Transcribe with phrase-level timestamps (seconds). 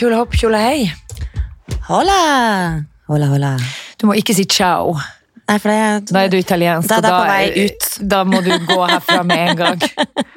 [0.00, 0.86] Tjola hopp, tjola hei.
[1.84, 2.14] Hola!
[3.04, 3.50] Hola, hola.
[4.00, 4.94] Du må ikke si ciao.
[5.44, 7.88] Nei, for det Da er du italiensk, Da er og da, ut.
[8.08, 9.84] da må du gå herfra med en gang.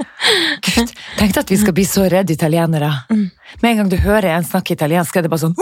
[0.68, 2.92] Gud, tenk at vi skal bli så redde italienere.
[3.08, 3.30] Mm.
[3.62, 5.56] Med en gang du hører en snakke italiensk, er det bare sånn!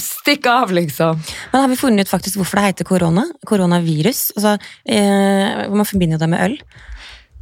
[0.00, 1.20] Stikk av, liksom.
[1.52, 3.26] Men har vi funnet ut faktisk hvorfor det heter korona?
[3.44, 4.30] Koronavirus?
[4.38, 4.56] Altså,
[4.88, 6.56] eh, man forbinder jo det med øl.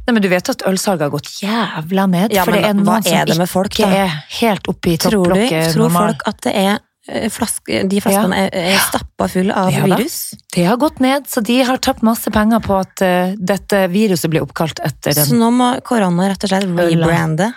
[0.09, 2.33] Nei, men Du vet at ølsalget har gått jævla ned?
[2.33, 4.05] Ja, for det er noen som er det med folk, ikke da?
[4.07, 8.01] er helt oppe i Tror, du, topplokket tror folk at det er eh, flaske, de
[8.01, 10.17] flaskene er, er stappa full av Ja virus?
[10.49, 14.33] Det har gått ned, så de har tapt masse penger på at uh, dette viruset
[14.33, 17.51] blir oppkalt etter Så nå må korona rett og slett rebrande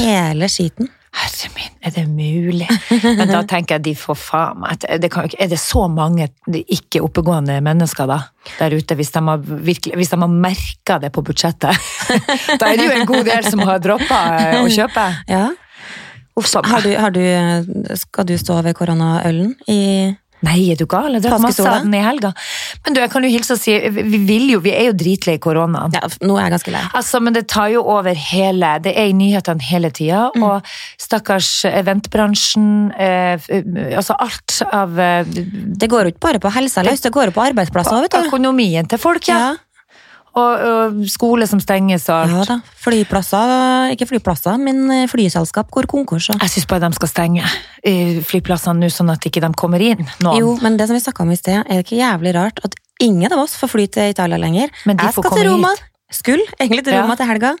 [0.00, 0.90] hele skiten.
[1.10, 2.68] Herre min, er det mulig?
[3.02, 7.02] Men da tenker jeg de får faen meg det kan, Er det så mange ikke
[7.02, 8.20] oppegående mennesker da,
[8.60, 11.74] der ute, hvis de har, virkelig, hvis de har merka det på budsjettet?
[12.60, 14.20] Da er det jo en god del som har droppa
[14.60, 15.08] å kjøpe.
[15.30, 15.48] Ja.
[16.38, 17.22] Uff, Har du, har du,
[17.98, 19.80] skal du stå ved koronaølen i
[20.42, 21.12] Nei, er du gal?
[21.18, 22.30] Jeg drakk masse av den i helga.
[22.84, 25.36] Men du, jeg kan jo hilse og si, vi vil jo, vi er jo dritlei
[25.42, 25.92] koronaen.
[25.92, 26.82] Ja, nå er jeg ganske lei.
[26.96, 30.42] Altså, men det tar jo over hele Det er i nyhetene hele tida, Mm.
[30.46, 30.66] og
[31.00, 33.40] stakkars eventbransjen eh,
[33.96, 37.34] Altså alt av eh, Det går jo ikke bare på helsa løs, det går jo
[37.36, 38.28] på arbeidsplasser, vet du.
[38.30, 39.38] økonomien til folk, ja.
[39.38, 39.56] Ja,
[40.38, 42.34] Og, og skole som stenges og alt.
[42.36, 42.56] ja da.
[42.84, 46.28] Flyplasser, ikke flyplasser, men eh, flyselskap går konkurs.
[46.30, 46.38] Og.
[46.44, 47.42] Jeg syns bare de skal stenge
[47.82, 50.04] eh, flyplassene nå, sånn at ikke de kommer inn.
[50.22, 50.38] Noen.
[50.38, 52.78] Jo, men det som vi snakka om i sted, er det ikke jævlig rart at
[53.02, 54.70] ingen av oss får fly til Italia lenger?
[54.86, 55.72] Men de jeg får skal til Roma.
[55.74, 55.86] hit.
[56.20, 57.02] Skulle egentlig til Ja.
[57.02, 57.52] Roma til helga.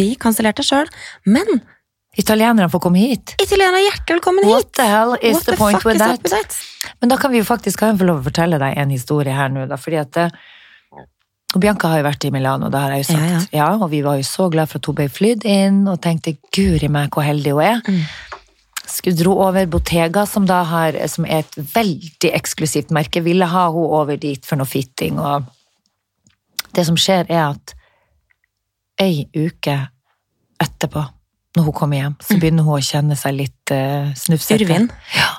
[0.00, 0.88] Vi kansellerte sjøl.
[1.26, 1.60] Men
[2.16, 3.30] Italienerne får komme hit.
[3.40, 6.20] italienere er hjertelig velkommen What the hell is What the point with that?
[6.20, 6.56] with that?
[7.00, 9.32] Men da kan vi jo faktisk kan jeg få lov å fortelle deg en historie
[9.32, 9.78] her nå, da.
[9.80, 10.34] Fordi at eh,
[11.52, 13.52] og Bianca har jo vært i Milano, det har jeg jo sagt.
[13.52, 16.00] Ja, Ja, og vi var jo så glad for at hun ble flydd inn, og
[16.04, 17.82] tenkte guri meg hvor heldig hun er.
[17.86, 18.04] Mm.
[18.92, 23.92] Skulle dro over Bottega, som har, som er et veldig eksklusivt merke, ville ha hun
[24.00, 25.48] over dit for noe fitting, og
[26.72, 27.74] det som skjer er at
[29.00, 29.76] ei uke
[30.62, 31.04] etterpå,
[31.56, 34.80] når hun kommer hjem, så begynner hun å kjenne seg litt uh, snufsete.
[35.16, 35.30] Ja.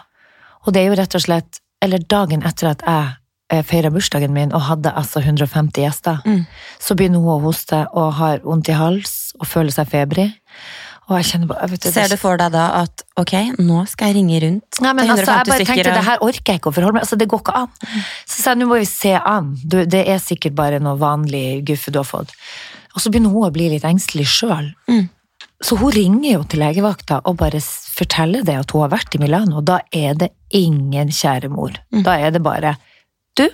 [0.63, 3.22] Og det er jo rett og slett, eller dagen etter at jeg
[3.62, 6.46] feira bursdagen min og hadde altså 150 gjester, Mm.
[6.80, 10.31] så begynner hun å hoste og har vondt i hals og føler seg febrig.
[11.09, 14.08] Og jeg kjenner bare, vet du, Ser du for deg da at ok, nå skal
[14.08, 16.75] jeg ringe rundt Nei, men altså, jeg bare tenkte, det her orker jeg ikke å
[16.78, 17.68] forholde meg Altså, det går ikke an.
[18.25, 19.50] Så sa jeg, nå må vi se an.
[19.68, 22.31] Du, det er sikkert bare noe vanlig guffe du har fått.
[22.96, 24.72] Og så begynner hun å bli litt engstelig sjøl.
[24.88, 25.09] Mm.
[25.63, 29.19] Så hun ringer jo til legevakta og bare forteller det at hun har vært i
[29.19, 29.59] Milano.
[29.59, 31.75] Og da er det ingen kjære mor.
[31.92, 32.03] Mm.
[32.08, 32.78] Da er det bare
[33.38, 33.47] Du,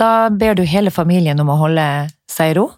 [0.00, 1.86] da ber du hele familien om å holde
[2.30, 2.70] seg i ro.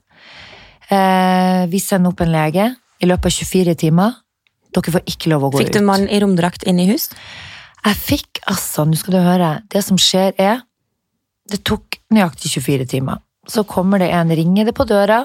[0.88, 4.16] Eh, vi sender opp en lege i løpet av 24 timer.
[4.74, 5.64] Dere får ikke lov å gå ut.
[5.66, 7.08] Fikk du mann i romdrakt inn i hus?
[7.84, 10.64] Jeg fikk altså, nå skal du høre, det som skjer er
[11.48, 13.22] Det tok nøyaktig 24 timer.
[13.48, 15.22] Så kommer det en, ringer det på døra.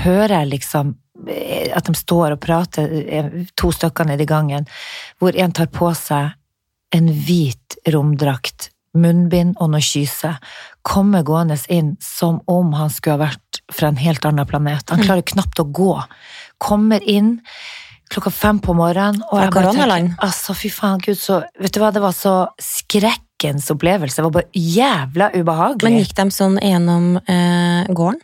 [0.00, 0.94] Hører jeg liksom
[1.28, 4.64] eh, at de står og prater, eh, to stykker nede i gangen,
[5.20, 6.32] hvor en tar på seg
[6.96, 10.34] en hvit romdrakt, munnbind og noe kyse.
[10.86, 14.90] Kommer gående inn som om han skulle ha vært fra en helt annen planet.
[14.92, 15.94] Han klarer knapt å gå.
[16.62, 17.38] Kommer inn
[18.12, 19.22] klokka fem på morgenen.
[19.30, 20.00] Og Fra jeg bare?
[20.24, 24.18] Altså, fy faen, gud, så Vet du hva, det var så skrekkens opplevelse.
[24.20, 25.88] Det var bare jævla ubehagelig.
[25.88, 28.20] Men gikk de sånn gjennom eh, gården?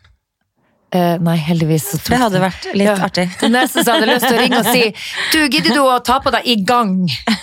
[0.90, 1.84] Eh, nei, heldigvis.
[1.90, 2.94] så Det hadde vært litt Ja.
[3.04, 3.26] artig.
[3.28, 4.94] Nesten neste så hadde jeg lyst til å ringe og si
[5.32, 6.94] Du, gidder du å ta på deg i gang?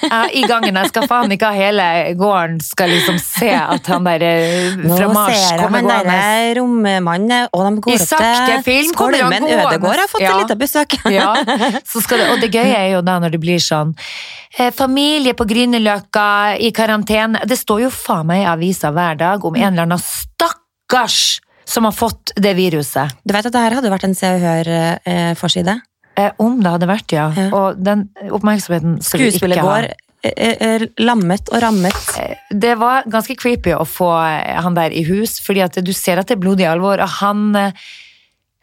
[0.02, 0.74] Ja, I gangen.
[0.74, 4.26] Jeg skal faen ikke ha hele gården skal liksom se at han der
[4.82, 6.58] fra mars kommer fra Mars ser jeg han gående.
[6.58, 9.62] rommannen, og de I går opp sakte film kommer han gående.
[9.70, 10.32] Ødegård har fått Ja.
[10.40, 10.98] et lite besøk.
[11.14, 13.94] Ja, det, og det gøye er jo da når det blir sånn
[14.58, 17.46] eh, Familie på Grünerløkka i karantene.
[17.46, 21.88] Det står jo faen meg i avisa hver dag om en eller annen stakkars som
[21.88, 23.14] har fått det viruset.
[23.26, 25.80] Du vet at det her hadde vært en Se og Hør-forside?
[26.16, 27.28] Eh, om det hadde vært, ja.
[27.36, 27.50] Ja.
[27.56, 32.16] Og den oppmerksomheten Skuespillet går eh, eh, lammet og rammet.
[32.54, 36.22] Det var ganske creepy å få eh, han der i hus, fordi at du ser
[36.22, 37.86] at det er blodig alvor, og han eh,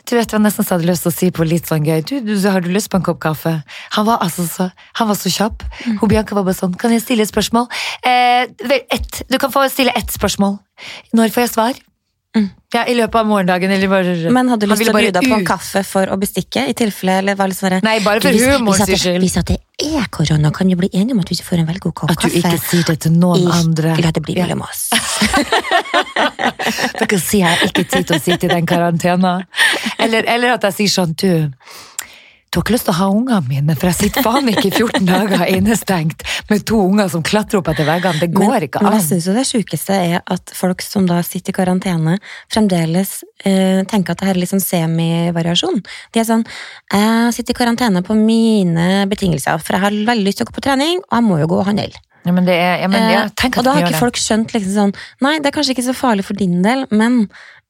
[0.02, 2.32] du vet, jeg nesten hadde lyst til å si på litt sånn gøy du, du,
[2.50, 3.52] Har du lyst på en kopp kaffe?
[3.94, 4.66] Han var altså så,
[4.98, 5.62] han var så kjapp.
[5.86, 7.68] Hun Bianca var bare sånn Kan jeg stille et spørsmål?
[8.02, 8.50] Eh,
[8.82, 9.22] ett.
[9.30, 10.58] Du kan få stille ett spørsmål.
[11.14, 11.80] Når får jeg svar?
[12.32, 12.46] Mm.
[12.72, 15.28] Ja, I løpet av morgendagen, eller bare Men hadde du lyst til å bjuda bare
[15.28, 16.62] på en kaffe for å bestikke?
[16.70, 19.20] I tilfelle eller var det sånn Nei, bare for humorens hvis at skyld.
[19.20, 19.58] Hvis at det
[20.00, 22.24] er korona, kan vi bli enige om at vi får en veldig god kopp At
[22.24, 23.92] du ikke sier det til noen andre.
[23.92, 24.46] Ikke la det bli Ja.
[24.46, 24.86] mellom oss.
[27.02, 29.34] Dere sier jeg ikke tid til å sitte i den karantena.
[30.00, 31.52] Eller, eller at jeg sier sånn, du
[32.52, 34.72] du har ikke lyst til å ha ungene mine, for jeg sitter faen ikke i
[34.74, 36.20] 14 dager innestengt
[36.50, 38.20] med to unger som klatrer opp etter veggene.
[38.20, 41.22] Det går men, ikke Men jeg syns jo det sjukeste er at folk som da
[41.24, 42.18] sitter i karantene,
[42.52, 43.14] fremdeles
[43.48, 45.80] eh, tenker at det her er litt sånn semivariasjon.
[46.12, 46.44] De er sånn
[46.92, 50.58] Jeg sitter i karantene på mine betingelser, for jeg har veldig lyst til å gå
[50.60, 52.04] på trening, og jeg må jo gå og handle.
[52.22, 54.52] Ja, men det er, ja, men, ja, Eh, tenk og da har ikke folk skjønt
[54.54, 54.92] liksom sånn
[55.24, 57.24] Nei, det er kanskje ikke så farlig for din del, men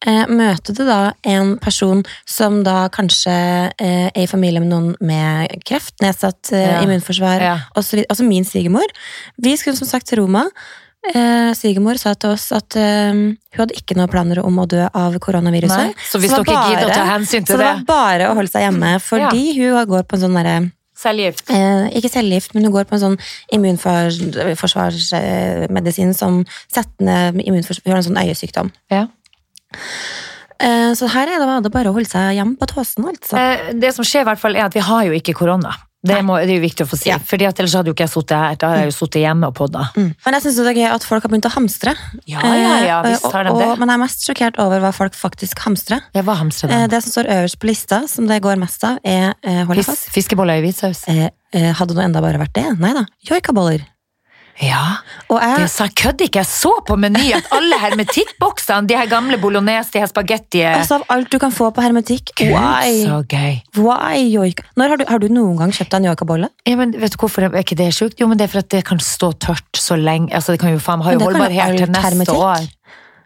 [0.06, 4.96] eh, møter du da en person som da kanskje eh, er i familie med noen
[5.00, 6.81] med kreft, nedsatt eh, Ja.
[6.82, 7.58] immunforsvar, Ja.
[7.76, 8.87] og så altså min svigermor
[9.38, 10.44] Vi skulle som sagt til Roma.
[11.14, 14.84] Eh, Svigermor sa til oss at eh, hun hadde ikke noen planer om å dø
[14.94, 15.87] av koronaviruset.
[15.90, 19.87] Nei, så hvis det bare- så det var bare å holde seg hjemme, fordi hun
[19.88, 21.50] går på en sånn derre cellegift.
[21.50, 23.19] Eh, ikke cellegift, men hun går på en sånn
[23.52, 28.70] immunforsvarsmedisin som setter ned immunforsvar Hun har en sånn øyesykdom.
[28.90, 29.06] Ja.
[30.62, 33.38] Eh, så her er det, bare å holde seg hjemme på tåsen, altså.
[33.38, 35.72] Eh, Det som skjer, i hvert fall, er at vi har jo ikke korona.
[36.02, 37.06] Det, må, det er jo viktig å få si.
[37.12, 37.16] Ja.
[37.22, 38.56] Fordi at Ellers hadde jo ikke jeg sittet her.
[38.58, 39.84] Da hadde jeg jo sittet hjemme og podda.
[39.94, 40.08] Mm.
[40.24, 41.92] Men jeg syns det er gøy at folk har begynt å hamstre.
[42.26, 43.69] Ja, ja, ja, Eh, visst har de det.
[43.69, 46.02] og, men jeg er mest sjokkert over hva folk faktisk hamstrer.
[46.19, 46.80] Ja, hva hamstrer de?
[46.90, 49.36] det som står øverst på lista, som det går mest av, er
[49.70, 51.04] Hold Fis, fiskeboller i hvitsaus.
[51.06, 52.66] Eh, hadde det enda bare vært det?
[52.82, 53.06] Nei da.
[53.30, 53.86] Joikaboller.
[54.60, 54.99] Ja,
[55.32, 56.43] Og det sa kødd ikke.
[56.43, 60.99] Jeg så på Meny at alle hermetikkboksene, de her gamle bolognese, de her spagetti Altså,
[61.00, 62.99] av alt du kan få på hermetikk Gud, Why?
[63.06, 63.56] så gøy.
[63.81, 64.66] Why joika?
[64.78, 66.50] Har, du, har du noen gang kjøpt deg en joikabolle?
[66.69, 68.20] Ja, men vet du hvorfor er ikke det sjukt?
[68.20, 70.31] Jo, men det er for at det kan stå tørt så lenge.
[70.37, 72.37] Altså, det kan jo faen jo holdbarhet til neste hermetikk.
[72.37, 72.69] år.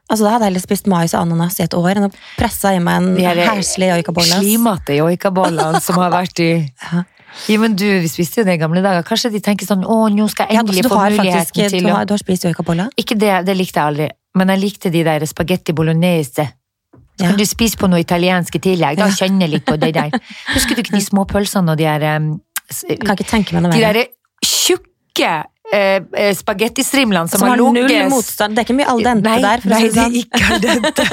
[0.06, 2.70] Altså, Da hadde jeg heller spist mais og ananas i et år enn å presse
[2.70, 4.38] i meg en herselig joikabolle.
[4.38, 7.02] Slimete joikabollene som har vært i Ja.
[7.48, 9.04] Ja, men du, vi spiste jo det i gamle dager.
[9.06, 11.90] Kanskje de tenker sånn Å, nå skal jeg endelig ja, få muligheten faktisk til du
[11.92, 12.88] har, du har spist joikabolle?
[12.96, 14.06] Ikke det, det likte jeg aldri.
[14.36, 16.46] Men jeg likte de der spagetti bolognese.
[17.16, 17.30] Så Ja.
[17.30, 18.98] kan du spise på noe italiensk i tillegg.
[19.00, 20.12] Da kjenner jeg litt på det der.
[20.54, 22.26] Husker du ikke de små pølsene og de der um,
[22.68, 24.02] Kan ikke tenke meg noe De der
[24.44, 25.30] tjukke
[25.74, 28.56] eh, eh, spagettistrimlene som, Som har null motstand.
[28.56, 29.62] Det er ikke mye al dente nei, der.
[29.64, 30.16] For nei, det er det sånn.
[30.22, 31.06] ikke al dente.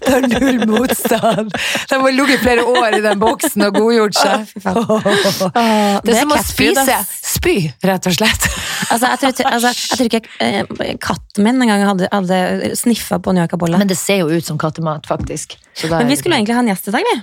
[0.00, 1.56] Det har null motstand.
[1.90, 4.54] De har ligget flere år i den boksen og godgjort seg.
[4.60, 7.56] Det er som å spise spy,
[7.86, 8.48] rett og slett.
[8.90, 13.20] Altså, jeg, tror, altså, jeg tror ikke eh, katten min en gang hadde, hadde sniffa
[13.22, 13.76] på en joikabolle.
[13.76, 15.58] Men, Men det ser jo ut som kattemat, faktisk.
[15.76, 17.20] Så da er vi skulle egentlig ha en gjest i dag, vi.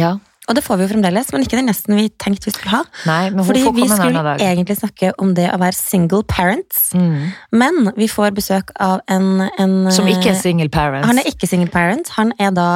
[0.00, 0.16] Ja.
[0.48, 2.82] Og det får vi jo fremdeles, men ikke den gjesten vi tenkte vi skulle ha.
[3.08, 6.90] Nei, men hun Fordi får vi skulle egentlig snakke om det å være single parents.
[6.92, 7.30] Mm.
[7.56, 11.08] Men vi får besøk av en, en Som ikke er single parents.
[11.08, 12.68] Han er ikke single parent, han er da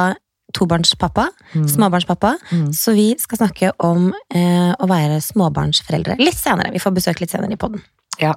[0.57, 1.67] tobarnspappa, Mm.
[1.69, 2.31] småbarnspappa.
[2.51, 2.73] Mm.
[2.73, 6.71] Så vi skal snakke om eh, å være småbarnsforeldre litt senere.
[6.73, 7.81] Vi får besøk litt senere i podden.
[8.21, 8.33] Ja.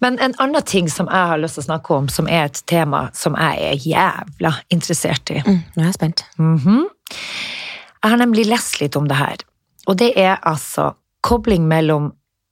[0.00, 2.62] Men en annen ting som jeg har lyst til å snakke om, som er et
[2.70, 5.40] tema som jeg er jævla interessert i.
[5.46, 6.24] Mm, nå er jeg spent.
[6.38, 6.84] Mhm.
[8.04, 9.40] Jeg har nemlig lest litt om det her.
[9.88, 10.90] Og det er altså
[11.24, 12.10] kobling mellom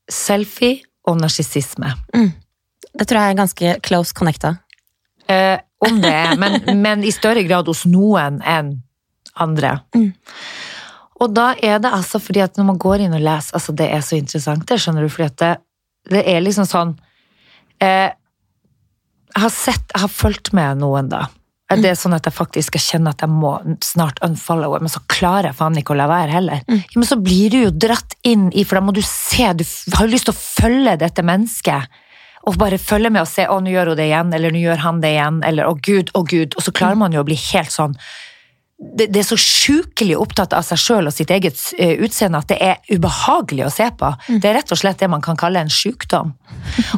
[0.08, 1.92] selfie og narsissisme.
[2.92, 4.54] Det tror jeg er ganske close connecta.
[5.28, 8.78] Eh, om det er, men, men i større grad hos noen enn
[9.44, 9.78] andre.
[9.96, 10.08] Mm.
[11.22, 13.90] Og da er det altså fordi at når man går inn og leser, altså det
[13.92, 15.52] er så interessant, det skjønner du, fordi at det,
[16.16, 16.96] det er liksom sånn
[17.78, 18.10] eh,
[19.32, 21.26] Jeg har sett, jeg har fulgt med noen da.
[21.80, 25.00] Det er sånn at jeg faktisk skal kjenne at jeg må snart unfollowe, men så
[25.08, 26.62] klarer jeg faen ikke å la være heller.
[26.68, 26.82] Mm.
[26.82, 29.64] Ja, men så blir du jo dratt inn i, for da må du se, du
[29.96, 32.00] har har lyst til å følge dette mennesket.
[32.50, 34.82] Og bare følge med og se å, nå gjør hun det igjen, eller nå gjør
[34.82, 36.56] han det igjen, eller å gud, å gud.
[36.58, 37.94] Og så klarer man jo å bli helt sånn
[38.82, 42.58] det, er så sjukelig opptatt av seg sjøl og sitt eget eh, utseende at det
[42.60, 44.08] er ubehagelig å se på.
[44.42, 46.32] Det er rett og slett det man kan kalle en sjukdom.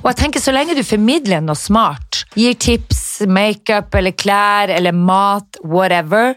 [0.01, 4.97] Og jeg tenker så lenge du formidler noe smart, gir tips, makeup eller klær eller
[4.97, 6.35] mat, whatever,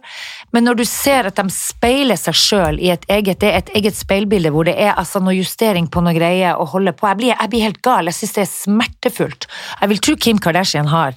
[0.53, 3.73] men når du ser at de speiler seg sjøl i et eget, det er et
[3.81, 7.17] eget speilbilde hvor det er altså noe justering på noe greier å holde på Jeg
[7.23, 8.05] blir, jeg blir helt gal.
[8.11, 9.47] Jeg syns det er smertefullt.
[9.81, 11.15] Jeg vil tro Kim Kardashian har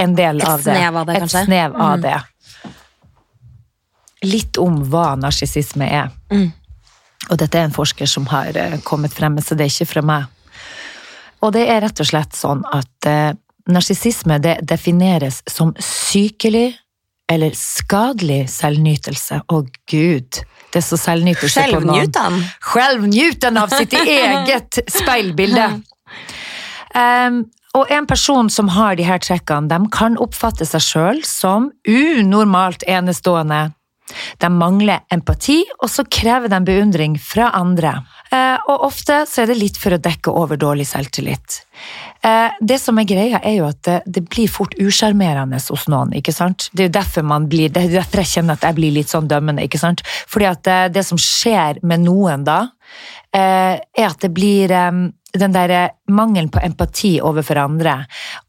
[0.00, 0.72] en del Et av det.
[0.72, 1.44] snev av det, et kanskje?
[1.50, 2.02] snev av Mm.
[2.08, 2.18] det
[4.22, 6.10] litt om hva narsissisme er.
[6.32, 6.50] Mm.
[7.30, 10.04] Og dette er en forsker som har eh, kommet frem så det er ikke fra
[10.06, 10.28] meg.
[11.42, 13.34] Og det er rett og slett sånn at eh,
[13.70, 16.72] narsissisme defineres som sykelig
[17.30, 19.40] eller skadelig selvnytelse.
[19.48, 22.10] Å gud, det er så selvnytelse på noen.
[22.10, 22.38] Skjelvnjutan!
[22.72, 25.68] Selvnjuten av sitt eget speilbilde.
[26.92, 27.44] Um,
[27.78, 32.84] og en person som har de her trekkene, de kan oppfatte seg sjøl som unormalt
[32.84, 33.70] enestående.
[34.42, 37.98] De mangler empati, og så krever de beundring fra andre.
[38.32, 41.62] Eh, og ofte så er det litt for å dekke over dårlig selvtillit.
[42.24, 46.14] Eh, det som er greia, er jo at det, blir fort usjarmerende hos noen.
[46.16, 46.68] ikke sant?
[46.72, 49.28] Det er jo derfor blir, det er derfor jeg kjenner at jeg blir litt sånn
[49.28, 49.64] dømmende.
[49.66, 50.04] ikke sant?
[50.06, 52.60] Fordi at det, det som skjer med noen da,
[53.34, 55.02] eh, er at det blir eh,
[55.32, 58.02] den der mangelen på empati overfor andre,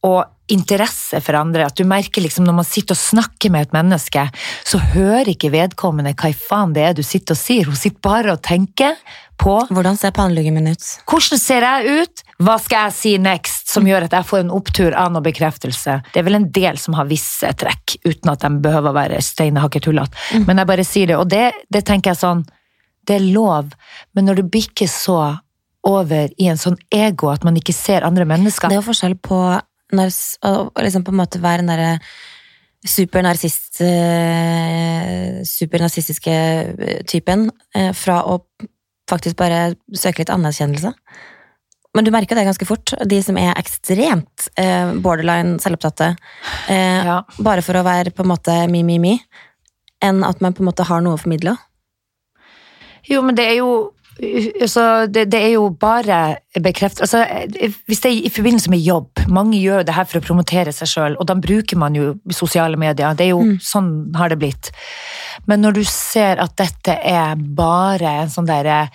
[0.03, 1.67] og interesse for andre.
[1.67, 4.25] At du merker liksom når man sitter og snakker med et menneske,
[4.67, 7.69] så hører ikke vedkommende hva i faen det er du sitter og sier.
[7.69, 8.97] Hun sitter bare og tenker
[9.39, 10.89] på Hvordan ser panneluggen min ut?
[11.09, 14.51] hvordan ser jeg ut, hva skal jeg si next, som gjør at jeg får en
[14.53, 15.95] opptur av noe bekreftelse.
[16.13, 19.21] Det er vel en del som har visse trekk, uten at de behøver å være
[19.23, 20.45] steinhakket Mm.
[20.47, 22.43] Men jeg bare sier det, og det, det tenker jeg sånn,
[23.07, 23.73] det er lov,
[24.15, 25.37] men når du bikker så
[25.83, 29.17] over i en sånn ego at man ikke ser andre mennesker Det er jo forskjell
[29.19, 29.39] på
[29.99, 31.97] å liksom på en måte være den derre
[32.83, 38.41] supernarsist eh, Supernarsistiske eh, typen, eh, fra å
[39.09, 40.93] faktisk bare søke litt anerkjennelse.
[41.93, 42.95] Men du merker det ganske fort.
[43.05, 44.47] De som er ekstremt
[45.03, 46.15] borderline selvopptatte,
[46.67, 47.19] Ja.
[47.37, 49.11] bare for å være på en måte mi, mi, mi,
[50.01, 51.53] enn at man på en måte har noe å formidle.
[53.05, 57.01] Jo, men det er jo altså, det, det er jo bare bekreft...
[57.01, 57.23] Altså,
[57.87, 60.73] hvis det er i forbindelse med jobb Mange gjør jo det her for å promotere
[60.75, 63.15] seg sjøl, og da bruker man jo sosiale medier.
[63.17, 64.71] Det er jo Sånn har det blitt.
[65.49, 68.85] Men når du ser at dette er bare en sånn derre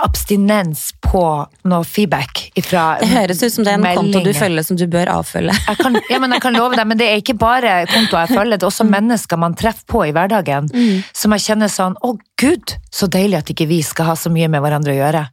[0.00, 1.22] abstinens på
[1.68, 4.86] noe feedback ifra Det høres ut som det er en konto du følger som du
[4.90, 5.54] bør avfølge.
[5.68, 8.38] Jeg kan, ja, men jeg kan love deg, men det er ikke bare kontoer jeg
[8.38, 10.70] følger, det er også mennesker man treffer på i hverdagen,
[11.16, 14.48] som jeg kjenner sånn Å, gud, så deilig at ikke vi skal ha så mye
[14.52, 15.26] med hverandre å gjøre.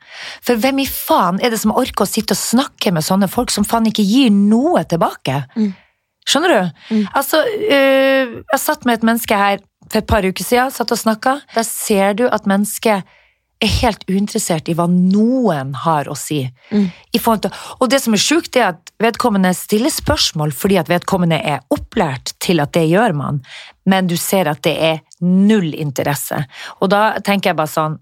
[0.45, 3.53] For hvem i faen er det som orker å sitte og snakke med sånne folk
[3.53, 5.43] som faen ikke gir noe tilbake?
[6.29, 6.83] Skjønner du?
[7.17, 10.99] Altså, øh, jeg satt med et menneske her for et par uker siden, satt og
[11.01, 11.39] snakka.
[11.55, 13.07] Der ser du at mennesket
[13.59, 16.39] er helt uinteressert i hva noen har å si.
[16.71, 20.91] I forhold til, og det som er sjukt, er at vedkommende stiller spørsmål fordi at
[20.91, 23.41] vedkommende er opplært til at det gjør man,
[23.89, 26.45] men du ser at det er null interesse.
[26.79, 27.99] Og da tenker jeg bare sånn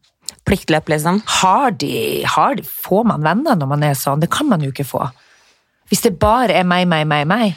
[0.48, 1.22] Pliktløp, liksom.
[1.42, 4.20] har de, har de, Får man venner når man er sånn?
[4.24, 5.06] Det kan man jo ikke få.
[5.88, 7.56] Hvis det bare er meg, meg, meg, meg.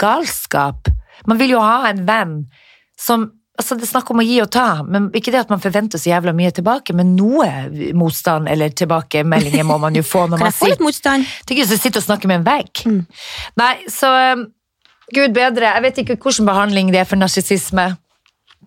[0.00, 0.88] Galskap.
[1.28, 2.34] Man vil jo ha en venn
[3.00, 3.26] som
[3.58, 5.98] Altså, det er snakk om å gi og ta, men ikke det at man forventer
[5.98, 7.48] så jævla mye tilbake, men noe
[7.98, 11.32] motstand eller tilbakemeldinger må man jo få når man få litt sitter motstand?
[11.48, 12.84] Tenk er du som sitte og snakke med en vegg.
[12.86, 13.00] Mm.
[13.58, 14.46] Nei, så um,
[15.10, 17.88] Gud bedre, jeg vet ikke hvilken behandling det er for narsissisme.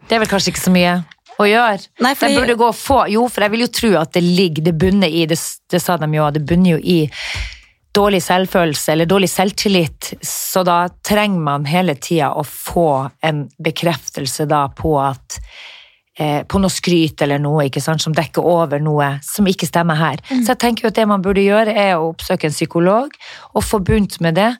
[0.09, 0.97] Det er vel kanskje ikke så mye
[1.39, 1.87] å gjøre.
[2.03, 4.65] Nei, fordi- burde gå og få, jo, for jeg vil jo tro at det ligger,
[4.67, 5.39] det bunner i, det,
[5.71, 6.99] det sa de jo, det bunner jo i
[7.95, 14.47] dårlig selvfølelse eller dårlig selvtillit, så da trenger man hele tida å få en bekreftelse
[14.49, 15.39] da på at
[16.17, 19.99] eh, på noe skryt eller noe ikke sant, som dekker over noe som ikke stemmer
[19.99, 20.23] her.
[20.31, 23.15] Så jeg tenker jo at det man burde gjøre, er å oppsøke en psykolog
[23.53, 24.53] og få bunt med det.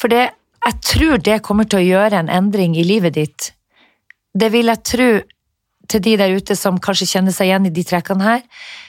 [0.00, 0.30] For det,
[0.64, 3.52] jeg tror det kommer til å gjøre en endring i livet ditt.
[4.38, 5.10] Det vil jeg tro
[5.88, 8.42] til de der ute som kanskje kjenner seg igjen i de trekkene her.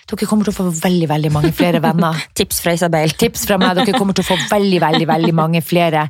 [0.10, 2.18] Dere kommer til å få veldig, veldig mange flere venner.
[2.38, 3.14] Tips fra Isabel.
[3.20, 6.08] Tips fra meg, dere kommer til å få veldig, veldig, veldig mange flere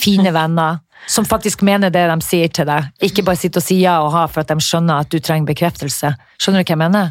[0.00, 2.90] fine venner som faktisk mener det de sier til deg.
[3.02, 5.50] Ikke bare sitte og si ja og ha for at de skjønner at du trenger
[5.50, 6.12] bekreftelse.
[6.38, 7.10] Skjønner du hva jeg mener?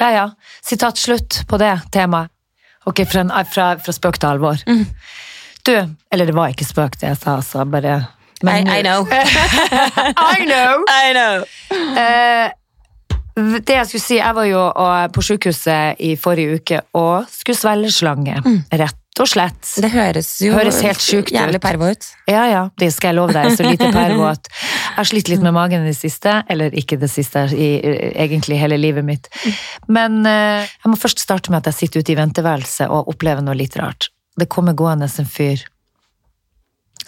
[0.00, 0.24] Ja, ja.
[0.64, 2.32] Sitat slutt på det temaet.
[2.90, 4.62] Ok, fra, fra, fra spøk til alvor.
[5.62, 5.74] Du,
[6.10, 8.00] eller det var ikke spøk det jeg sa, så bare
[8.42, 9.06] I, I know.
[9.10, 10.84] I know!
[10.88, 11.44] I know.
[11.94, 12.50] Uh,
[13.36, 14.64] det jeg skulle si, jeg var jo
[15.14, 18.34] på sykehuset i forrige uke og skulle svelge slange.
[18.72, 19.60] Rett og slett.
[19.80, 22.06] Det høres jo Høres helt sjukt jævlig pervo ut.
[22.28, 23.50] Ja, ja, det skal jeg love deg.
[23.56, 26.38] Så lite pervo at jeg har slitt litt med magen i det siste.
[26.52, 27.70] Eller ikke det siste, i,
[28.12, 29.28] egentlig hele livet mitt.
[29.88, 33.44] Men uh, jeg må først starte med at jeg sitter ute i venteværelset og opplever
[33.44, 34.10] noe litt rart.
[34.36, 35.60] Det kommer gående en fyr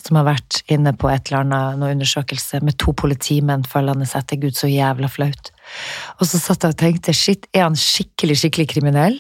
[0.05, 4.41] som har vært inne på et eller annet, noen undersøkelse med to politimenn følgende etter.
[4.41, 5.53] Gud, så jævla flaut.
[6.21, 9.17] Og så satt jeg og tenkte, shit, er han skikkelig, skikkelig kriminell?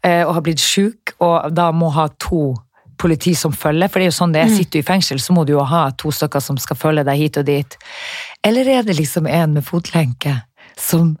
[0.00, 2.54] Eh, og har blitt sjuk, og da må ha to
[3.00, 4.54] politi som følger, for det er jo sånn det er.
[4.54, 7.20] Sitter du i fengsel, så må du jo ha to stykker som skal følge deg
[7.20, 7.76] hit og dit.
[8.46, 10.38] Eller er det liksom en med fotlenke
[10.80, 11.16] som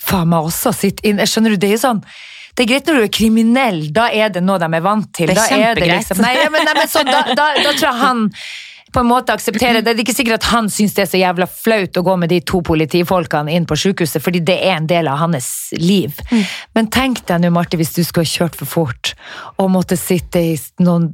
[0.00, 1.28] faen meg også sitter inne?
[1.28, 2.04] Skjønner du, det er jo sånn
[2.56, 5.30] det er greit når du er kriminell, da er det noe de er vant til.
[5.30, 5.94] Det er da kjempegreit.
[6.00, 8.26] liksom, nei, ja, men, nei, men så, da, da, da tror jeg han
[8.92, 9.94] på en måte aksepterer det.
[9.94, 12.32] Det er ikke sikkert at han syns det er så jævla flaut å gå med
[12.32, 16.16] de to politifolkene inn på sykehuset, fordi det er en del av hans liv.
[16.74, 19.12] Men tenk deg nå, Marte, hvis du skulle ha kjørt for fort
[19.62, 21.10] og måtte sitte i noen,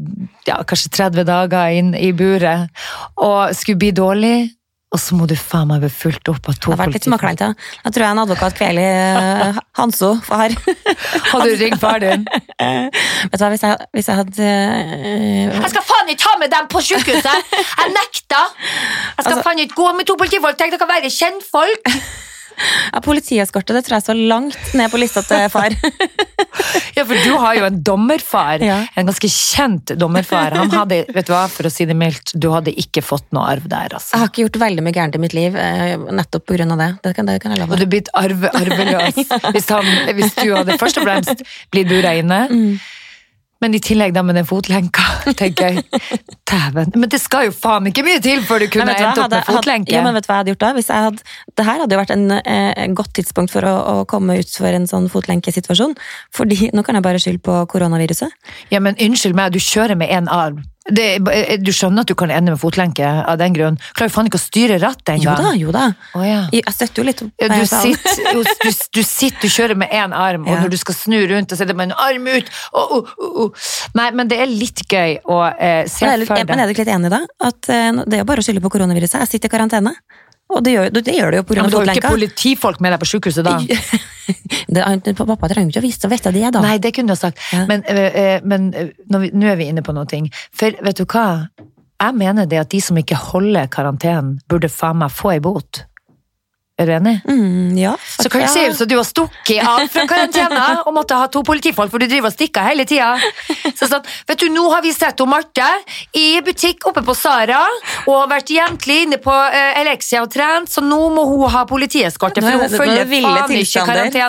[0.49, 2.73] ja, kanskje 30 dager inn i buret
[3.21, 4.37] og skulle bli dårlig.
[4.95, 7.03] Og så må du faen meg bli fulgt opp av to Det har vært litt
[7.05, 7.21] politifolk.
[7.21, 7.81] småkleint, ja.
[7.85, 10.55] Jeg tror jeg en advokat kveli eh, Hanso far.
[11.33, 12.23] Hadde du ringt far din?
[12.63, 16.55] Vet du hva, hvis jeg, hvis jeg hadde uh, Jeg skal faen ikke ha med
[16.55, 17.51] dem på sykehuset!
[17.57, 18.55] Jeg nekter!
[18.63, 21.93] Jeg skal Altså- faen ikke gå med to politifolk, tenk dere være kjentfolk!
[22.93, 25.77] ja, Politieskorte, det tror jeg står langt ned på lista til far.
[26.97, 28.79] Ja, for du har jo en dommerfar, Ja.
[28.97, 30.55] en ganske kjent dommerfar.
[30.57, 33.45] Han hadde, vet du hva, for å si det mildt, du hadde ikke fått noe
[33.53, 34.15] arv der, altså.
[34.15, 36.91] Jeg har ikke gjort veldig mye gærent i mitt liv, eh, nettopp på av det.
[37.05, 39.21] Det kan, det kan jeg Og du er blitt arve, arveløs
[39.55, 42.47] hvis, han, hvis du hadde først og fremst blitt bura inne.
[42.51, 42.79] Mm.
[43.65, 45.01] Men i tillegg da med den fotlenka,
[45.41, 45.85] tenker jeg.
[46.51, 46.91] Dæven.
[46.95, 49.49] Men det skal jo faen ikke mye til før du kunne endt opp hadde- med
[49.49, 49.89] fotlenke.
[49.89, 50.73] hadde- Ja, men vet du hva jeg hadde gjort da?
[50.77, 51.25] Hvis jeg hadde,
[51.57, 54.69] det her hadde jo vært en eh, godt tidspunkt for å, å komme ut for
[54.69, 55.97] en sånn fotlenkesituasjon.
[56.37, 58.29] Fordi nå kan jeg bare skylde på koronaviruset.
[58.71, 60.61] Ja, men unnskyld meg, du kjører med én arm.
[60.87, 61.07] Det,
[61.65, 63.79] du skjønner at du kan ende med fotlenke av den grunn.
[63.99, 65.89] Klarer faen ikke å styre rattet Jo da, jo da.
[66.15, 66.45] Oh, ja.
[66.55, 67.23] Jeg støtter jo litt.
[67.43, 70.61] Ja, du, sitter, jo, du, du sitter, du kjører med én arm, og Ja.
[70.63, 72.53] når du skal snu rundt, og så er det med en arm ut.
[72.73, 73.67] oh, oh.
[73.99, 76.85] Nei, men det er litt gøy å eh, se for deg men er du ikke
[76.87, 77.23] litt enig da?
[77.43, 79.19] At eh, det er jo bare å skylde på koronaviruset.
[79.25, 79.95] Jeg sitter i karantene.
[80.55, 82.81] Og det gjør, det gjør det jo på Ja, men du har jo ikke politifolk
[82.85, 83.57] med deg på sykehuset da.
[84.77, 86.61] Det- Pappa trenger ikke å vite, vite det, da.
[86.63, 87.39] Nei, det kunne du ha sagt.
[87.55, 87.65] Ja.
[87.67, 88.69] Men, øh, øh, men
[89.11, 90.21] nå nå er vi inne på noe.
[90.55, 91.49] For vet du hva?
[92.03, 95.85] Jeg mener det at de som ikke holder karantenen, burde faen meg få ei bot.
[96.77, 97.21] Er du enig?
[97.25, 100.93] Mm, ja, Så kan det se ut som du har stukket av fra karantena og
[100.93, 103.15] måtte ha to politifolk, for du driver og stikker hele tida.
[103.79, 105.65] Så sånn, vet du, nå har vi sett hun Marte
[106.21, 107.63] i butikk oppe på Sara
[108.13, 112.45] og vært jevntlig inne på uh, Elexia og trent, så nå må hun ha politieskorte,
[112.45, 114.21] for hun er følger faen ikke bot?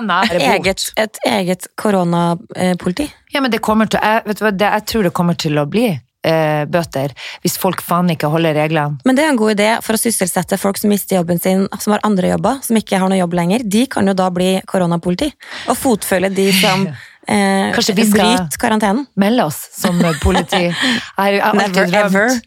[0.56, 3.12] Eget, et eget koronapoliti.
[3.36, 5.68] Ja, men det kommer til, jeg, vet du det, jeg tror det kommer til å
[5.68, 5.90] bli
[6.26, 8.98] eh, bøter, hvis folk faen ikke holder reglene.
[9.06, 11.94] Men det er en god idé for å sysselsette folk som mister jobben sin, som
[11.96, 13.64] har andre jobber, som ikke har noe jobb lenger.
[13.66, 15.32] De kan jo da bli koronapoliti,
[15.68, 16.88] og fotfølge de som
[17.28, 19.08] eh, Kanskje vi skal- bryter karantenen.
[19.16, 20.68] Melde oss som politi.
[20.72, 22.40] Jeg, jeg alltid Never ever.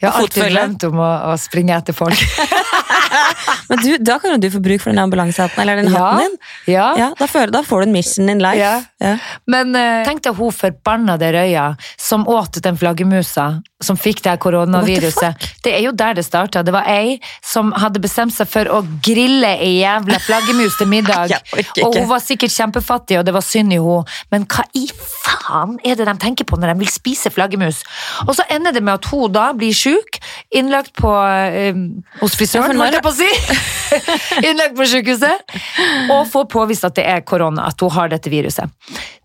[0.00, 2.18] Jeg har alltid drømt om å, å springe etter folk.
[3.68, 6.38] Men du, da kan jo du få bruk for den ambulansehatten, eller den hatten din.
[6.74, 6.88] ja.
[6.98, 8.60] Ja, da, får, da får du en mission in life.
[8.60, 8.82] Ja.
[9.02, 9.16] Ja.
[9.50, 13.48] Men uh, tenk deg hun forbannede røya som åt den flaggermusa
[13.84, 15.46] som fikk det her koronaviruset.
[15.64, 16.62] Det er jo der det starta.
[16.64, 21.34] Det var ei som hadde bestemt seg for å grille ei jævla flaggermus til middag.
[21.84, 24.04] Og hun var sikkert kjempefattig, og det var synd i henne.
[24.32, 27.82] Men hva i faen er det de tenker på når de vil spise flaggermus?
[28.24, 30.20] Og så ender det med at hun da blir sjuk,
[30.54, 31.82] innlagt på uh,
[32.22, 33.72] hos frisøren, Ja, jeg på å si.
[34.48, 35.54] innlagt på sykehuset.
[36.12, 38.70] Og får påvist at det er korona, at hun har dette viruset.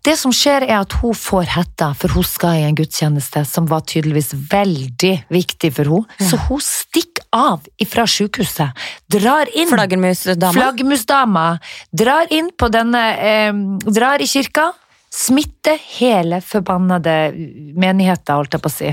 [0.04, 3.68] Det som skjer er at hun får hetta, for hun skal i en gudstjeneste som
[3.68, 6.28] var tydeligvis veldig viktig for henne.
[6.30, 8.76] Så hun stikker av ifra sykehuset,
[9.12, 10.54] drar inn Flaggermusdama.
[10.56, 11.46] Flaggermusdama
[11.92, 13.52] drar inn på denne eh,
[13.90, 14.70] Drar i kirka,
[15.10, 17.32] smitter hele forbannede
[17.78, 18.90] menigheten, holdt jeg på å si.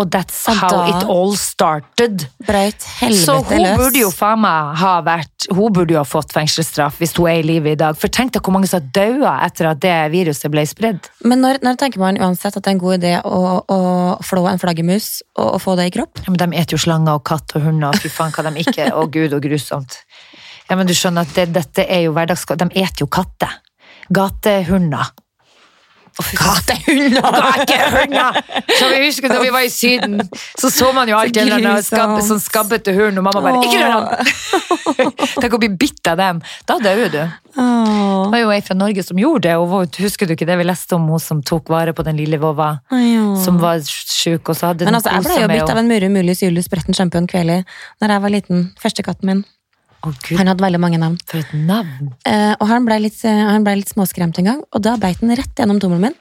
[0.00, 2.22] Og that's Og how da- it all started.
[2.46, 3.76] Breit helvete Så hun løs.
[3.76, 7.40] burde jo faen meg ha vært Hun burde jo ha fått fengselsstraff hvis hun er
[7.40, 7.98] i live i dag.
[8.00, 11.10] For tenk deg hvor mange som har daua etter at det viruset ble spredd.
[11.22, 13.78] Men når, når tenker man uansett at det er en god idé å, å
[14.24, 16.22] flå en flaggermus og, og få det i kropp?
[16.24, 18.64] Ja, men de eter jo slanger og katt og hunder, og fy faen hva de
[18.64, 20.00] ikke Å gud, og grusomt.
[20.70, 22.60] Ja, men du skjønner at det, dette er jo hverdagskost.
[22.64, 23.58] De eter jo katter.
[24.10, 25.10] Gatehunder.
[28.78, 30.20] Så vi husker da vi var i Syden,
[30.60, 33.80] så så man jo alltid en eller annen sånn skabbete hund, og mamma bare 'ikke
[33.80, 34.08] rør han'!
[35.42, 36.42] Tenk å bli bitt av den.
[36.68, 37.20] Da dør du.
[37.20, 40.66] Det var jo ei fra Norge som gjorde det, og husker du ikke det vi
[40.68, 42.80] leste om hun som tok vare på den lille vova.
[43.44, 46.10] Som var sjuk, og så hadde Men altså, jeg ble jo bitt av en murre
[46.12, 47.62] mulig Julius Bretten Champion Kveli
[48.00, 48.70] da jeg var liten.
[48.80, 49.44] Første katten min.
[50.02, 51.18] Gud, Han hadde veldig mange navn.
[51.28, 52.14] for et navn!
[52.24, 55.20] Eh, og han ble, litt, eh, han ble litt småskremt en gang, og da beit
[55.20, 56.16] den rett gjennom tommelen min.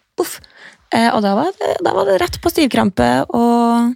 [0.91, 3.93] Eh, og da var, det, da var det rett på stivkrampe og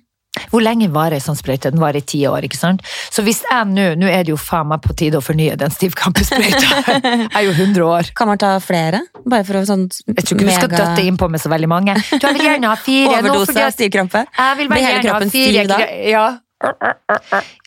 [0.50, 1.70] Hvor lenge varer ei sånn sprøyte?
[1.74, 2.82] Den varer i ti år, ikke sant?
[3.14, 5.74] Så hvis jeg nå Nå er det jo faen meg på tide å fornye den
[5.74, 6.80] stivkrampesprøyta.
[7.04, 8.10] Jeg er jo 100 år.
[8.18, 9.04] Kan man ta flere?
[9.26, 11.98] Bare for å sånn Jeg tror ikke du skal døtte innpå med så veldig mange.
[11.98, 13.20] Du, jeg vil gjerne ha fire.
[13.20, 14.26] Overdose av stivkrampe?
[14.38, 15.68] Jeg vil hele gjerne ha kroppen fire.
[15.70, 15.94] stiv?
[16.14, 16.26] Ja.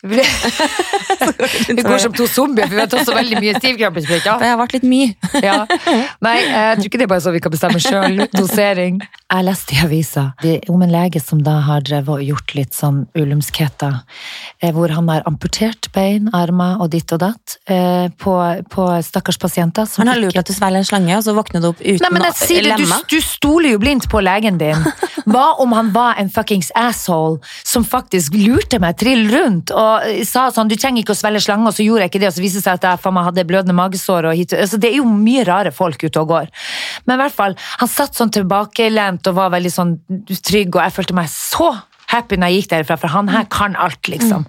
[0.06, 4.38] Vi går som to zombier, for vi har tatt så veldig mye stivkrampesprøyter.
[4.40, 5.14] Det har vært litt mye.
[5.44, 5.56] Ja.
[6.24, 8.22] Nei, jeg tror ikke det er bare så vi kan bestemme sjøl.
[8.36, 9.00] Dosering.
[9.26, 10.26] Jeg leste i avisa
[10.70, 13.96] om en lege som da har drevet og gjort litt sånn ulumskheter.
[14.62, 18.36] eh, Hvor han har amputert bein, armer og ditt og datt eh, på,
[18.70, 19.86] på stakkars pasienter.
[19.90, 22.02] som Han har lurt at du svelger en slange, og så våkner du opp uten
[22.06, 23.00] Nei, men jeg sier det, lemma.
[23.10, 24.86] du, du stoler jo blindt på legen din.
[25.26, 30.46] Hva om han var en fuckings asshole som faktisk lurte meg trill rundt og sa
[30.54, 32.44] sånn, du trenger ikke å svelge slange, og så gjorde jeg ikke det, og så
[32.44, 34.30] viste det seg at jeg faen meg hadde blødende magesår.
[34.30, 34.54] Og hit.
[34.56, 36.54] Altså, det er jo mye rare folk ute og går.
[37.06, 39.96] Men i hvert fall, han satt sånn tilbakelent og var veldig sånn
[40.36, 41.72] trygg, og jeg følte meg så
[42.12, 44.44] happy når jeg gikk derfra, for han her kan alt, liksom.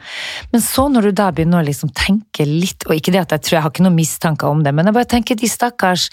[0.52, 3.46] Men så når du da begynner å liksom tenke litt, og ikke det at jeg
[3.48, 6.08] tror jeg har ikke noen mistanker om det, men jeg bare tenker de stakkars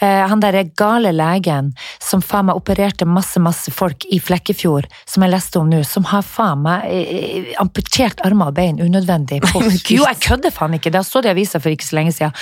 [0.00, 5.24] eh, Han derre gale legen som faen meg opererte masse, masse folk i Flekkefjord, som
[5.26, 9.42] jeg leste om nå, som har faen meg eh, amputert armer og bein unødvendig.
[9.46, 9.62] På.
[9.96, 12.34] Jo, jeg kødder faen ikke, det har det i avisa for ikke så lenge siden.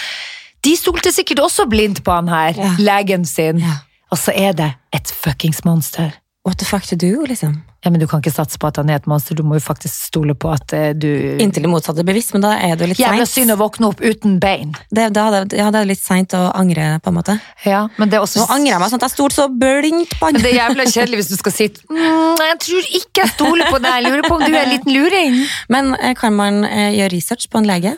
[0.64, 2.70] De stolte sikkert også blindt på han her, Ja.
[2.78, 3.60] legen sin.
[3.60, 3.82] Ja.
[4.10, 6.14] Og så er det et fuckings monster.
[6.44, 7.62] What the fuck to do, liksom?
[7.84, 9.62] Ja, men Du kan ikke satse på at han er et monster, du må jo
[9.64, 11.08] faktisk stole på at eh, du
[11.40, 13.32] Inntil det motsatte er bevisst, men da er det jo litt Jævla seint.
[13.32, 14.74] synd å våkne opp uten bein.
[14.92, 17.38] Det, da det, ja, det er litt seint å angre, på en måte.
[17.64, 20.16] Ja, men det er også Nå angrer jeg meg sånn at jeg stolte så blindt
[20.20, 20.40] på han.
[20.40, 23.80] Det er jævla kjedelig hvis du skal si mm, Jeg tror ikke jeg stoler på
[23.84, 25.40] deg, jeg lurer på om du er en liten luring.
[25.72, 27.96] Men eh, kan man eh, gjøre research på en lege?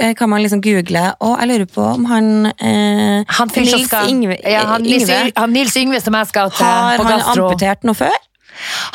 [0.00, 4.08] Eh, Kan man liksom google Og jeg lurer på om han eh, Han Nils skal
[4.08, 7.48] Ingve, ja, han, Yngve, han Nils Yngve som jeg skal til Har han gastro.
[7.50, 8.16] amputert noe før?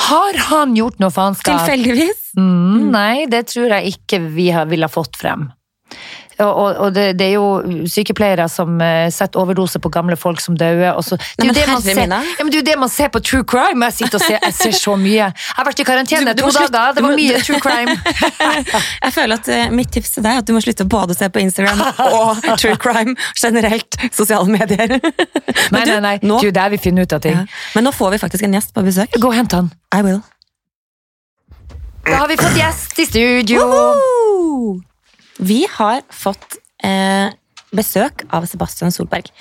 [0.09, 1.61] Har han gjort noe faenskap?
[1.61, 2.33] Tilfeldigvis?
[2.35, 5.45] Mm, nei, det tror jeg ikke vi har, ville ha fått frem.
[6.39, 10.57] Og, og, det, det er jo sykepleiere som eh, setter overdose på gamle folk som
[10.57, 10.97] dauer.
[11.03, 13.85] Det, det er jo det man ser på true crime.
[13.91, 15.29] Jeg sitter og ser, jeg ser så mye.
[15.29, 17.95] Jeg har vært i karantene to dager, det var mye true crime.
[19.03, 21.15] Jeg føler at eh, Mitt tips til deg er at du må slutte å både
[21.17, 23.97] se på Instagram og true crime generelt.
[24.13, 24.97] Sosiale medier.
[25.73, 26.13] Nei, nei, nei.
[26.21, 27.35] Nå, Det er jo der vi finner ut av ting.
[27.37, 27.45] ja.
[27.75, 29.17] Men nå får vi faktisk en gjest på besøk.
[29.19, 29.71] Gå og hent han.
[29.95, 30.21] I will.
[32.05, 33.63] Da har vi fått gjest i studio.
[33.69, 34.81] Woohoo!
[35.39, 37.33] Vi har fått eh,
[37.73, 39.31] besøk av Sebastian Solberg.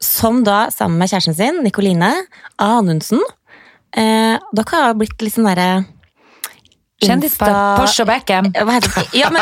[0.00, 2.08] Som da, sammen med kjæresten sin, Nikoline
[2.60, 3.20] Anundsen
[3.92, 5.84] eh, Dere har blitt litt sånn derre
[7.00, 7.48] Kjendispar.
[7.80, 8.50] Porsche og Beckham.
[8.52, 9.04] Hva heter det?
[9.16, 9.40] Ja, men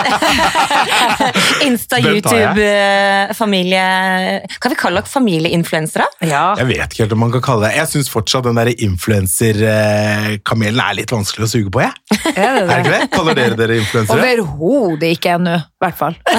[1.69, 1.99] Insta.
[1.99, 3.83] YouTube, eh, familie
[4.63, 6.05] Kan vi kalle dere familieinfluensere?
[6.29, 6.45] Ja.
[6.61, 10.81] Jeg vet ikke helt om man kan kalle det Jeg syns fortsatt den der influenser-kamelen
[10.85, 11.79] er litt vanskelig å suge på.
[11.83, 11.93] Jeg.
[12.29, 12.79] Er det Er det det?
[12.79, 13.03] ikke det?
[13.17, 14.19] Kaller dere dere influensere?
[14.23, 16.15] Overhodet ikke ennå, i hvert fall.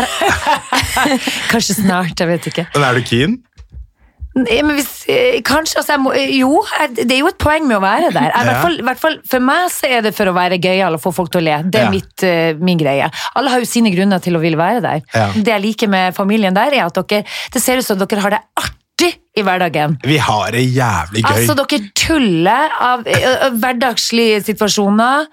[1.51, 2.65] Kanskje snart, jeg vet ikke.
[2.75, 3.33] Men er du keen?
[4.37, 6.61] Nei, men hvis, eh, kanskje, altså må, eh, jo,
[6.93, 8.29] det er jo et poeng med å være der.
[8.29, 10.93] I hvert fall, i hvert fall For meg så er det for å være gøyal
[10.93, 11.55] og få folk til å le.
[11.69, 11.89] Det er Ja.
[11.89, 13.09] mitt, eh, min greie.
[13.35, 15.01] Alle har jo sine grunner til å ville være der.
[15.15, 15.31] Ja.
[15.33, 18.29] Det jeg liker med familien der, er at dere, det ser ut som dere har
[18.29, 19.97] det artig i hverdagen.
[20.03, 21.33] Vi har det jævlig gøy.
[21.33, 25.25] Altså, dere tuller av hverdagslige situasjoner.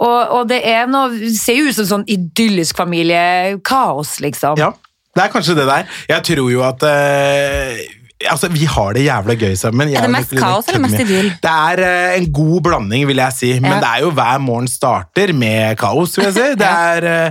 [0.00, 4.56] Og, og det er noe det ser jo ut som sånn idyllisk familiekaos, liksom.
[4.58, 4.72] Ja,
[5.14, 5.84] det er kanskje det der.
[6.08, 7.82] Jeg tror jo at eh,
[8.28, 9.88] Altså, Vi har det jævla gøy sammen.
[9.88, 11.30] Jeg Er det mest kaos eller mest idyll?
[11.40, 13.52] Det er uh, en god blanding, vil jeg si.
[13.60, 13.78] Men Ja.
[13.80, 16.48] det er jo hver morgen starter med kaos, vil jeg si.
[16.60, 17.06] Det er,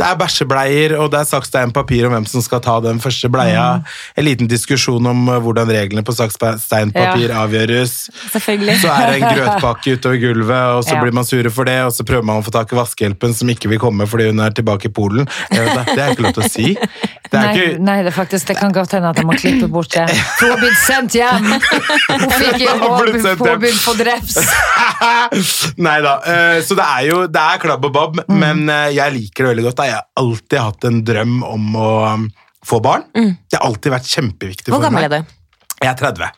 [0.00, 3.00] det er bæsjebleier, og det er saks, stein, papir om hvem som skal ta den
[3.00, 3.66] første bleia.
[3.82, 3.84] Mm.
[4.16, 8.08] En liten diskusjon om eh, hvordan reglene på saks, stein, papir avgjøres.
[8.32, 8.78] Selvfølgelig.
[8.80, 11.02] Så er det en grøtpakke utover gulvet, og så Ja.
[11.02, 13.48] blir man sure for det, og så prøver man å få tak i vaskehjelpen som
[13.52, 15.28] ikke vil komme fordi hun er tilbake i Polen.
[15.52, 16.74] Det det er ikke lov til å si.
[17.30, 17.78] Det Nei, ikke...
[17.84, 20.08] nei, det, faktisk, det kan godt hende at jeg må klippe bort det.
[20.38, 21.48] For hun har blitt sendt hjem!
[21.50, 22.74] Hun fikk jo
[23.40, 24.38] påbud på dreps.
[25.86, 26.14] Nei da.
[26.26, 28.38] eh, Så det er jo det er klabb og bab, Mm.
[28.42, 29.82] men eh, jeg liker det veldig godt.
[29.88, 32.26] Jeg har alltid hatt en drøm om å um,
[32.66, 33.04] få barn.
[33.14, 34.74] Det har alltid vært kjempeviktig Mm.
[34.74, 35.36] Hvor for gammel er du?
[35.80, 36.28] Jeg er 30.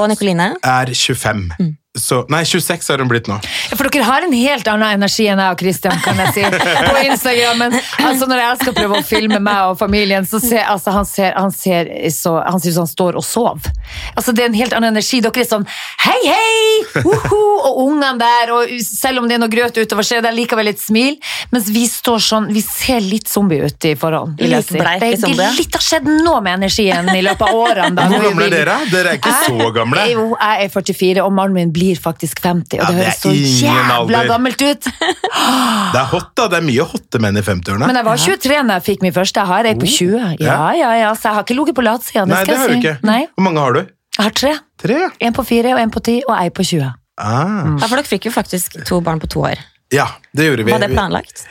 [0.00, 0.46] Og Nikoline?
[0.64, 1.42] Er 25.
[1.58, 1.74] Mm.
[1.98, 3.38] Så, nei, 26 har hun blitt nå.
[3.74, 6.96] For dere har en helt annen energi enn jeg og Christian, kan jeg si, på
[7.08, 7.76] Instagrammen.
[8.06, 11.34] Altså, når jeg skal prøve å filme meg og familien, så ser altså, han ser,
[11.38, 13.72] han ser så Han ser ut som han står og sover.
[14.16, 15.20] Altså, det er en helt annen energi.
[15.24, 15.66] Dere er sånn
[16.04, 17.02] hei, hei!
[17.04, 17.42] Uhu!
[17.68, 20.68] Og ungene der, og selv om det er noe grøt utover, så er det likevel
[20.70, 21.16] litt smil.
[21.52, 24.78] Mens vi står sånn Vi ser litt zombie ut i jeg Litt si.
[24.78, 25.48] bleike Det er zombie.
[25.58, 27.94] litt har skjedd noe med energien i løpet av årene.
[27.96, 28.76] da, Hvor gamle er dere?
[28.92, 30.04] Dere er ikke så gamle.
[30.12, 32.76] Jo, jeg er 44, og mannen min blir faktisk 50.
[32.76, 34.28] Og Ja, det høres så jævla alder.
[34.28, 34.84] gammelt ut.
[35.92, 36.48] Det er hot, da.
[36.52, 37.86] Det er mye hotte menn i 50-årene.
[37.88, 39.40] Men jeg var 23 da jeg fikk min første.
[39.40, 40.36] Jeg har ei på 20.
[40.44, 42.26] Ja, ja, ja, Så jeg har ikke ligget på latsida.
[42.28, 42.96] Nei, det har du ikke.
[43.08, 43.80] Nei, Hvor mange har du?
[44.18, 44.52] jeg har tre.
[44.82, 44.98] Tre?
[45.20, 46.92] En på fire, og en på ti, og ei på 20.
[47.18, 47.78] Ah.
[47.80, 49.58] Ja, for dere fikk jo faktisk to barn på to år.
[49.94, 50.04] Ja,
[50.36, 50.72] det gjorde vi.
[50.74, 51.44] Var det planlagt?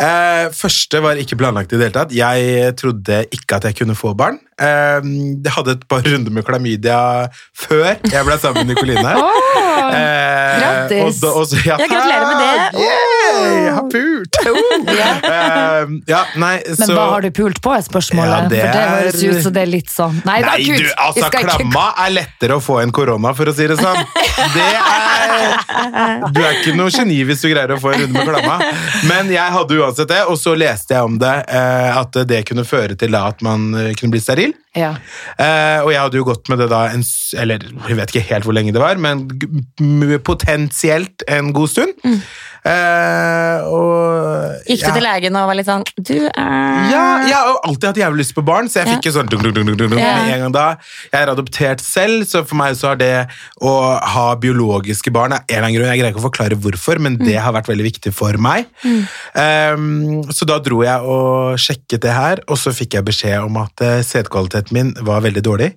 [0.00, 2.12] Eh, første var ikke planlagt i det hele tatt.
[2.14, 4.38] Jeg trodde ikke at jeg kunne få barn.
[4.60, 5.00] Eh,
[5.44, 7.00] jeg hadde et par runder med klamydia
[7.58, 9.16] før jeg ble sammen med Nikoline.
[9.90, 11.02] Eh, Grattis.
[11.02, 12.80] og da- og så- Ja, gratulerer med det.
[12.84, 13.09] Yeah!
[13.46, 14.38] Jeg har pult!
[14.46, 18.30] uh, ja, nei, Men så hva har du pult på, er spørsmålet.
[18.30, 20.88] Ja, det For det er- høres ut som det er litt sånn Nei, Nei, du,
[20.96, 24.00] altså, klamma ikke- er lettere å få enn korona, for å si det sånn.
[24.54, 28.28] Det er Du er ikke noe geni hvis du greier å få en runde med
[28.28, 28.56] klamma.
[29.08, 32.64] Men jeg hadde uansett det, og så leste jeg om det, uh, at det kunne
[32.68, 34.54] føre til da at man eh, kunne bli steril.
[34.76, 34.92] Ja.
[35.34, 37.02] Uh, og jeg hadde jo gått med det da en
[37.42, 39.24] Eller jeg vet ikke helt hvor lenge det var, men
[40.26, 41.94] potensielt en god stund.
[42.60, 44.92] Eh, og Gikk du ja.
[44.92, 48.34] til legen og var litt sånn Du er Ja, jeg har alltid hatt jævlig lyst
[48.36, 48.96] på barn, så jeg Ja.
[48.98, 50.18] fikk jo sånn dung, dung, dung, dung, dung, dung Ja.
[50.34, 50.66] en gang da.
[51.12, 53.28] Jeg er adoptert selv, så for meg så har det
[53.62, 56.98] å ha biologiske barn er en eller annen grunn, Jeg greier ikke å forklare hvorfor,
[57.00, 58.66] men det har vært veldig viktig for meg.
[59.34, 63.56] Um, så da dro jeg og sjekket det her, og så fikk jeg beskjed om
[63.62, 65.74] at eh, sædkvaliteten min var veldig dårlig.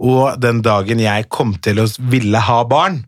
[0.00, 3.04] Og den dagen jeg kom til å ville ha barn,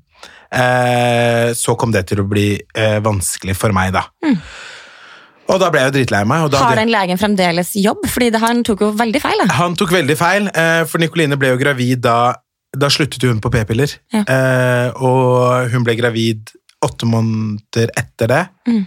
[0.55, 4.07] så kom det til å bli eh, vanskelig for meg, da.
[5.51, 6.47] Og da ble jeg jo dritlei meg.
[6.47, 8.07] Og da Har den legen fremdeles jobb?
[8.09, 9.45] Fordi det, han tok jo veldig feil.
[9.45, 9.59] Da.
[9.61, 12.19] han tok veldig feil, eh, for Nikoline ble jo gravid da
[12.75, 13.93] Da sluttet hun på p-piller.
[14.11, 14.25] Ja.
[14.27, 16.51] Eh, og hun ble gravid
[16.83, 18.41] åtte måneder etter det.
[18.67, 18.81] Mm.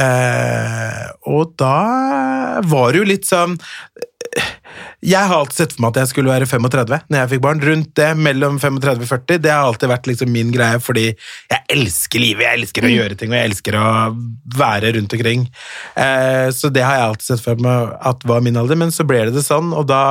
[0.00, 3.58] Eh, og da var det jo litt sånn
[5.04, 7.62] Jeg har alltid sett for meg at jeg skulle være 35 når jeg fikk barn.
[7.64, 9.40] Rundt det, mellom 35 og 40.
[9.44, 12.46] Det har alltid vært liksom min greie, fordi jeg elsker livet.
[12.46, 13.86] Jeg elsker å gjøre ting, og jeg elsker å
[14.56, 15.46] være rundt omkring.
[15.94, 19.06] Eh, så det har jeg alltid sett for meg at var min alder, men så
[19.08, 20.02] ble det det sånn, og da,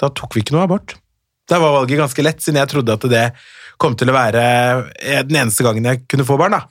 [0.00, 0.96] da tok vi ikke noe abort.
[1.46, 3.26] Da var valget ganske lett, siden jeg trodde at det
[3.80, 4.44] kom til å være
[5.02, 6.56] eh, den eneste gangen jeg kunne få barn.
[6.56, 6.64] da.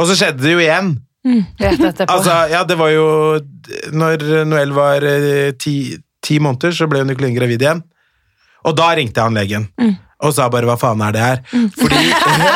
[0.00, 0.96] Og så skjedde det jo igjen.
[1.26, 2.12] Rett etterpå.
[2.12, 3.06] Altså, ja, det var jo
[3.90, 7.84] Når Noel var eh, ti, ti måneder, så ble jo Nicoline gravid igjen.
[8.66, 9.68] Og da ringte jeg han legen.
[10.24, 11.40] Og sa bare 'hva faen er det her'?
[11.76, 12.04] Fordi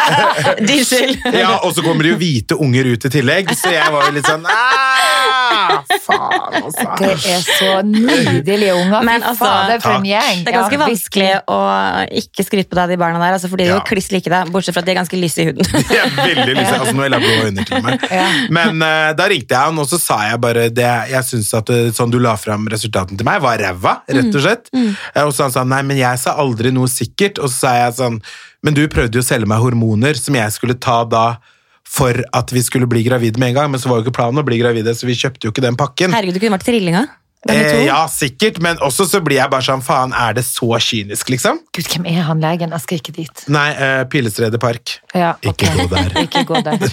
[0.69, 1.19] Din skyld.
[1.37, 4.13] Ja, Og så kommer det jo hvite unger ut i tillegg, så jeg var jo
[4.17, 6.87] litt sånn «Ah, Faen, altså.
[7.01, 9.03] Det er så nydelige unger.
[9.07, 10.43] Men altså, faen, det er for en gjeng.
[10.45, 11.59] Det er ganske Ja, vanskelig å
[12.23, 13.85] ikke skryte på deg, de barna der, altså, fordi de er Ja.
[13.89, 15.67] kliss like deg, bortsett fra at de er ganske lyse i huden.
[15.91, 16.75] de er veldig lyse.
[16.79, 18.07] altså nå jeg blå øyne til meg.
[18.11, 18.27] Ja.
[18.51, 21.71] Men uh, da ringte jeg han, og så sa jeg bare det Jeg syns at
[21.97, 24.71] sånn du la fram resultatene til meg, var ræva, rett og slett.
[24.75, 27.39] Eh, Og så han sa nei, men jeg sa aldri noe sikkert.
[27.43, 28.21] Og så sa jeg sånn
[28.63, 31.25] Men du prøvde jo å selge meg hormoner som jeg skulle ta da
[31.91, 34.43] for at vi skulle bli gravide med en gang, men så var jo ikke planen
[34.43, 36.15] å bli gravide, så vi kjøpte jo ikke den pakken.
[36.15, 37.09] Herregud, du kunne vært trillinga.
[37.49, 41.31] Eh, ja, sikkert, men også så blir jeg bare sånn faen, er det så kynisk,
[41.33, 41.63] liksom?
[41.73, 42.75] Gud, hvem er han legen?
[42.77, 43.45] Jeg skal ikke dit.
[43.49, 44.99] Nei, eh, Pilestredet Park.
[45.17, 46.13] Ja, Ikke gå der.
[46.27, 46.85] Ikke gå der.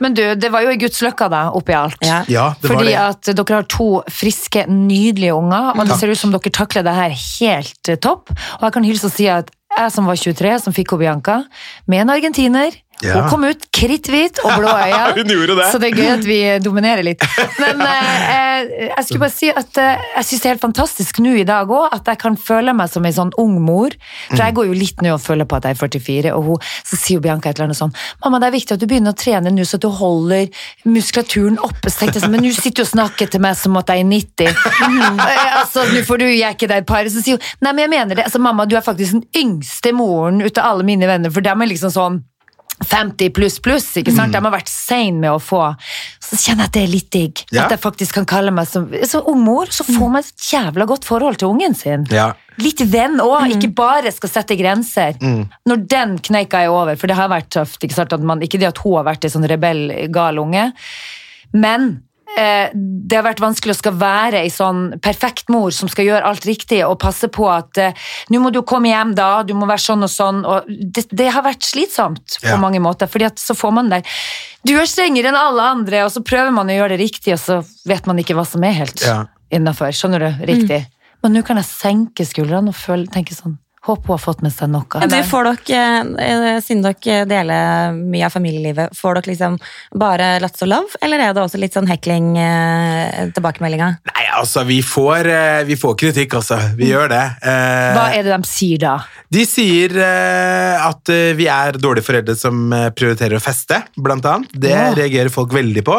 [0.00, 2.00] Men du, det var jo i Guds løkka da, oppi alt.
[2.00, 2.22] Ja.
[2.32, 2.96] Ja, det var Fordi det.
[3.04, 6.96] at dere har to friske, nydelige unger, og det ser ut som dere takler det
[6.96, 8.32] her helt eh, topp.
[8.56, 11.42] Og jeg kan hilse og si at jeg som var 23, som fikk Bianca,
[11.86, 13.14] med en argentiner, Ja.
[13.16, 15.12] hun kom ut kritthvit og blå øyne.
[15.16, 15.68] Hun gjorde det.
[15.72, 17.24] Så det er gøy at vi dominerer litt.
[17.60, 21.20] Men eh, eh, jeg skulle bare si at eh, jeg syns det er helt fantastisk
[21.24, 23.94] nå i dag òg, at jeg kan føle meg som en sånn ung mor.
[24.28, 26.68] For jeg går jo litt nå og føler på at jeg er 44, og hun,
[26.84, 29.14] så sier jo Bianca et eller annet sånn Mamma, det er viktig at du begynner
[29.14, 31.90] å trene nå, så at du holder muskulaturen oppe.
[31.90, 34.04] Så tenkte jeg sånn, men nå sitter du og snakker til meg som at jeg
[34.04, 34.48] er 90.
[35.30, 37.06] Eh, altså, nå får du jekke deg et par.
[37.12, 38.24] Så sier hun nei, men jeg mener det.
[38.26, 41.62] Altså, mamma, du er faktisk den yngste moren ut av alle mine venner, for dem
[41.62, 42.18] er liksom sånn
[42.80, 44.32] 50 pluss pluss, ikke sant?
[44.32, 45.62] De har vært sein med å få.
[46.24, 47.42] Så kjenner jeg at det er litt digg.
[47.52, 47.66] Ja.
[47.66, 50.86] At jeg faktisk kan kalle meg som, som ung mor, så får man et jævla
[50.88, 52.06] godt forhold til ungen sin.
[52.14, 52.30] Ja.
[52.60, 55.20] Litt venn òg, ikke bare skal sette grenser.
[55.68, 58.16] Når den kneika er over, for det har vært tøft, ikke sant?
[58.16, 60.70] At man, ikke det at hun har vært en sånn rebell, gal unge,
[61.56, 61.92] men
[62.36, 66.44] det har vært vanskelig å skal være ei sånn perfekt mor som skal gjøre alt
[66.46, 67.92] riktig og passe på at eh,
[68.30, 70.44] nå må du komme hjem da, du må være sånn og sånn.
[70.46, 72.56] Og det, det har vært slitsomt på Ja.
[72.62, 74.02] mange måter, fordi at så får man der
[74.64, 77.40] Du er strengere enn alle andre, og så prøver man å gjøre det riktig, og
[77.40, 79.24] så vet man ikke hva som er helt Ja.
[79.50, 79.90] innafor.
[79.96, 80.44] Skjønner du?
[80.46, 80.86] Riktig.
[81.22, 84.52] Men nå kan jeg senke skuldrene og føle, tenke sånn Håper hun har fått med
[84.52, 84.84] seg noe.
[85.00, 89.56] Men du, får dere, eh, Siden dere deler mye av familielivet, får dere liksom
[89.96, 93.88] bare lots of love, eller er det også litt sånn hekling-tilbakemeldinga?
[94.10, 96.58] Nei, altså, vi får, eh, vi får kritikk, altså.
[96.76, 97.22] Vi gjør det.
[97.42, 98.96] Eh, Hva er det de sier da?
[99.30, 104.24] De sier eh, at eh, vi er dårlige foreldre som eh, prioriterer å feste, blant
[104.26, 104.48] annet.
[104.54, 104.90] Det Ja.
[104.96, 105.96] reagerer folk veldig på.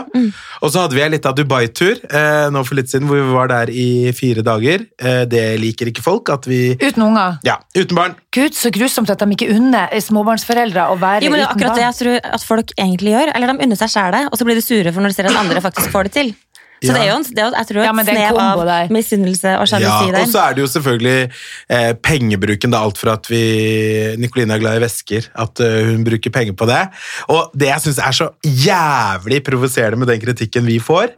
[0.61, 3.47] Og så hadde vi en liten Dubai-tur eh, nå for litt siden, hvor vi var
[3.51, 4.79] der i fire dager.
[5.01, 7.37] Eh, det liker ikke folk, at vi Uten unger?
[7.47, 8.15] Ja, uten barn.
[8.35, 11.57] Gud, så grusomt at de ikke unner småbarnsforeldre å være Jo, men det er uten
[11.61, 13.33] akkurat det jeg tror at folk egentlig gjør.
[13.35, 15.29] Eller de unner seg sjæl det, og så blir de sure for når de ser
[15.31, 16.33] at andre faktisk får det til.
[16.81, 16.93] Så Ja.
[16.97, 18.87] det er jo en, det er, jeg tror Ja, et snev av der.
[18.89, 20.21] misunnelse og Ja, der.
[20.23, 21.31] og så er det jo selvfølgelig
[21.69, 22.73] eh, pengebruken.
[22.73, 26.53] Er alt fra at vi Nikoline er glad i vesker, at uh, hun bruker penger
[26.57, 26.89] på det.
[27.29, 31.13] Og det jeg syns er så jævlig provoserende med den kritikken vi får,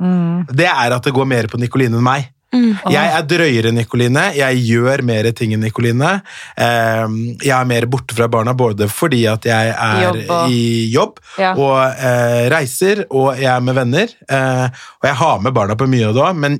[0.52, 2.28] det er at det går mer på Nikoline enn meg.
[2.54, 6.12] Jeg er drøyere enn Nikoline, jeg gjør mer ting enn Nikoline.
[6.58, 7.06] Eh,
[7.42, 11.20] jeg er mer borte fra barna både fordi at jeg er Jobb og- i jobb
[11.40, 11.54] Ja.
[11.56, 14.08] og eh, reiser, og jeg er med venner.
[14.30, 14.68] Eh,
[15.02, 16.60] og jeg har med barna på mye av det òg, men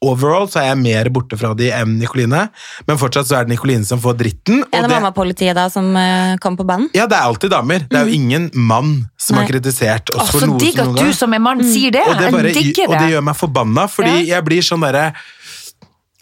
[0.00, 2.46] overall så er jeg mer borte fra de enn Nikoline.
[2.88, 4.62] Men fortsatt så er det Nikoline som får dritten.
[4.70, 6.88] Er det det, mammapolitiet da som uh, kom på banen?
[6.96, 7.84] ja, det er alltid damer.
[7.90, 10.96] Det er jo ingen mann som har kritisert oss for for så noe digg at
[10.96, 12.06] du som er mann sier det.
[12.08, 12.88] Og det, bare, det.
[12.88, 15.10] og det gjør meg forbanna, fordi jeg blir sånn derre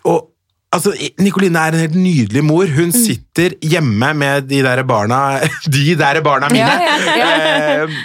[0.09, 0.31] og,
[0.73, 2.71] altså, Nikoline er en helt nydelig mor.
[2.73, 5.41] Hun sitter hjemme med de der barna
[5.75, 6.73] De der barna mine!
[6.81, 7.29] Ja, ja,
[7.61, 8.01] Eh,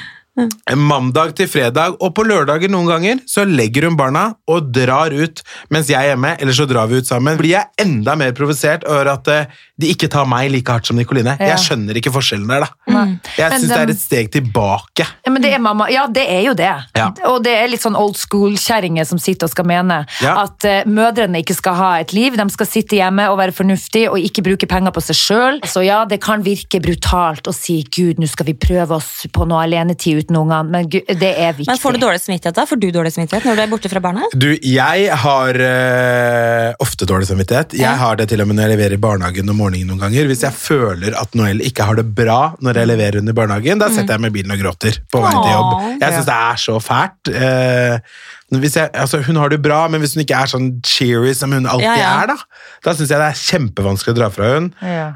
[0.75, 5.41] mandag til fredag, og på lørdager noen ganger så legger hun barna og drar ut
[5.71, 7.37] mens jeg er hjemme, eller så drar vi ut sammen.
[7.39, 10.99] Blir jeg enda mer provosert over at eh, de ikke tar meg like hardt som
[10.99, 11.35] Nikoline.
[11.39, 11.53] Ja.
[11.53, 12.69] Jeg skjønner ikke forskjellen der, da.
[12.87, 13.15] Mm.
[13.35, 15.07] Jeg syns det er et steg tilbake.
[15.25, 15.87] Ja, men det er mamma.
[15.91, 16.71] Ja, det er jo det.
[16.95, 17.09] Ja.
[17.31, 21.41] Og det er litt sånn old school-kjerringer som sitter og skal mene at uh, mødrene
[21.43, 24.69] ikke skal ha et liv, de skal sitte hjemme og være fornuftige og ikke bruke
[24.69, 25.59] penger på seg sjøl.
[25.67, 29.47] Så ja, det kan virke brutalt å si 'gud, nå skal vi prøve oss på
[29.49, 31.69] noe alenetid uten ungene', men gud, det er viktig.
[31.69, 32.65] Men Får du dårlig samvittighet da?
[32.65, 34.29] Får du dårlig samvittighet når du er borte fra barna?
[34.33, 37.77] Du, jeg har eh, ofte dårlig samvittighet.
[37.77, 40.29] Jeg har det til og med når jeg leverer i barnehagen om morgenen noen ganger.
[40.31, 43.79] Hvis jeg føler at Noel ikke har det bra når jeg leverer henne i barnehagen,
[43.79, 45.75] da setter jeg meg i bilen og gråter på vei til jobb.
[46.01, 47.31] Jeg syns det er så fælt.
[47.31, 51.51] Hvis jeg, altså, hun har det bra, men hvis hun ikke er sånn cheery som
[51.55, 52.11] hun alltid Ja, ja.
[52.23, 52.37] er, da,
[52.85, 54.71] da syns jeg det er kjempevanskelig å dra fra hun.
[54.85, 55.07] Ja.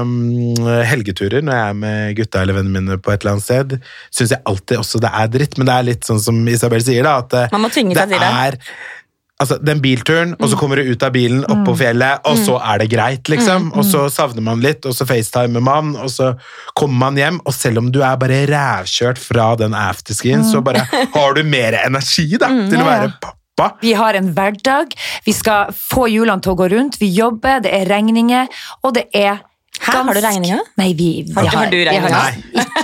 [0.00, 0.12] Um,
[0.88, 3.76] helgeturer når jeg er med gutta eller vennene mine på et eller annet sted,
[4.14, 5.58] syns jeg alltid også det er dritt.
[5.60, 7.18] Men det er litt sånn som Isabel sier, da.
[7.24, 8.32] At eh, Man må tvinge seg til det.
[8.46, 8.60] er
[9.38, 10.48] Altså, den bilturen, og Mm.
[10.48, 13.66] så kommer du ut av bilen, opp på fjellet, og så er det greit, liksom.
[13.70, 13.78] Mm.
[13.78, 16.30] Og så savner man litt, og så facetimer man, og så
[16.74, 20.86] kommer man hjem, og selv om du er bare rævkjørt fra den afterskien, så bare
[20.88, 22.88] har du mer energi, da, til å Mm.
[22.88, 23.76] være pappa.
[23.82, 24.92] Vi har en hverdag,
[25.26, 28.48] vi skal få hjulene til å gå rundt, vi jobber, det er regninger,
[28.84, 29.40] og det er
[29.80, 30.60] Hæ, har du regninger?
[30.80, 32.20] Nei, vi, Har vi ikke- har du regninga?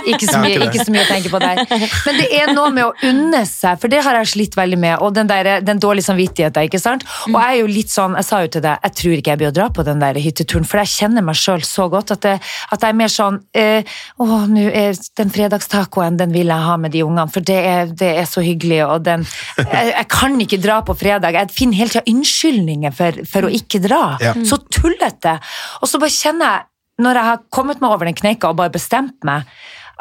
[0.03, 1.61] Ikke, ikke, så mye, ikke ikke så mye å tenke på der.
[2.05, 4.97] Men det er noe med å unne seg, for det har jeg slitt veldig med,
[4.99, 7.05] og den, der, den dårlige samvittigheten, ikke sant?
[7.29, 9.41] Og jeg er jo litt sånn, jeg sa jo til deg, jeg tror ikke jeg
[9.41, 12.21] blir å dra på den der hytteturen, for jeg kjenner meg selv så godt, at,
[12.25, 12.35] det,
[12.71, 13.83] at jeg er mer sånn, eh,
[14.19, 17.85] åh, nå er den fredagstacoen, den vil jeg ha med de ungene, for det er,
[18.03, 19.25] det er så hyggelig, og den,
[19.61, 23.53] jeg, jeg kan ikke dra på fredag, jeg finner hele tida unnskyldninger for, for å
[23.53, 24.03] ikke dra.
[24.23, 24.33] Ja.
[24.47, 25.37] Så tullete.
[25.81, 26.69] Og så bare kjenner jeg,
[27.01, 29.47] når jeg har kommet meg over den kneika og bare bestemt meg,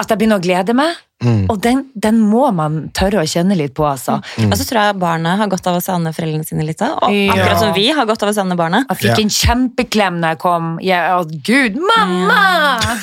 [0.00, 3.74] at jeg begynner å glede meg, og den, den må man tørre å kjenne litt
[3.76, 4.16] på, altså.
[4.42, 6.80] Og så tror jeg barna har godt av å savne foreldrene sine litt.
[6.82, 7.34] Og Og Ja.
[7.36, 8.80] akkurat som vi har godt av å savne barna.
[8.90, 9.22] Jeg fikk Ja.
[9.22, 10.78] en kjempeklem når jeg kom.
[10.82, 12.40] Jeg, å, Gud, mamma!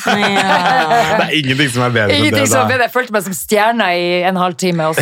[0.05, 1.15] Ja.
[1.15, 2.67] Det er ingenting som er bedre enn det, Som da.
[2.73, 2.89] bedre.
[2.89, 4.89] Jeg følte meg som stjerna i en halvtime,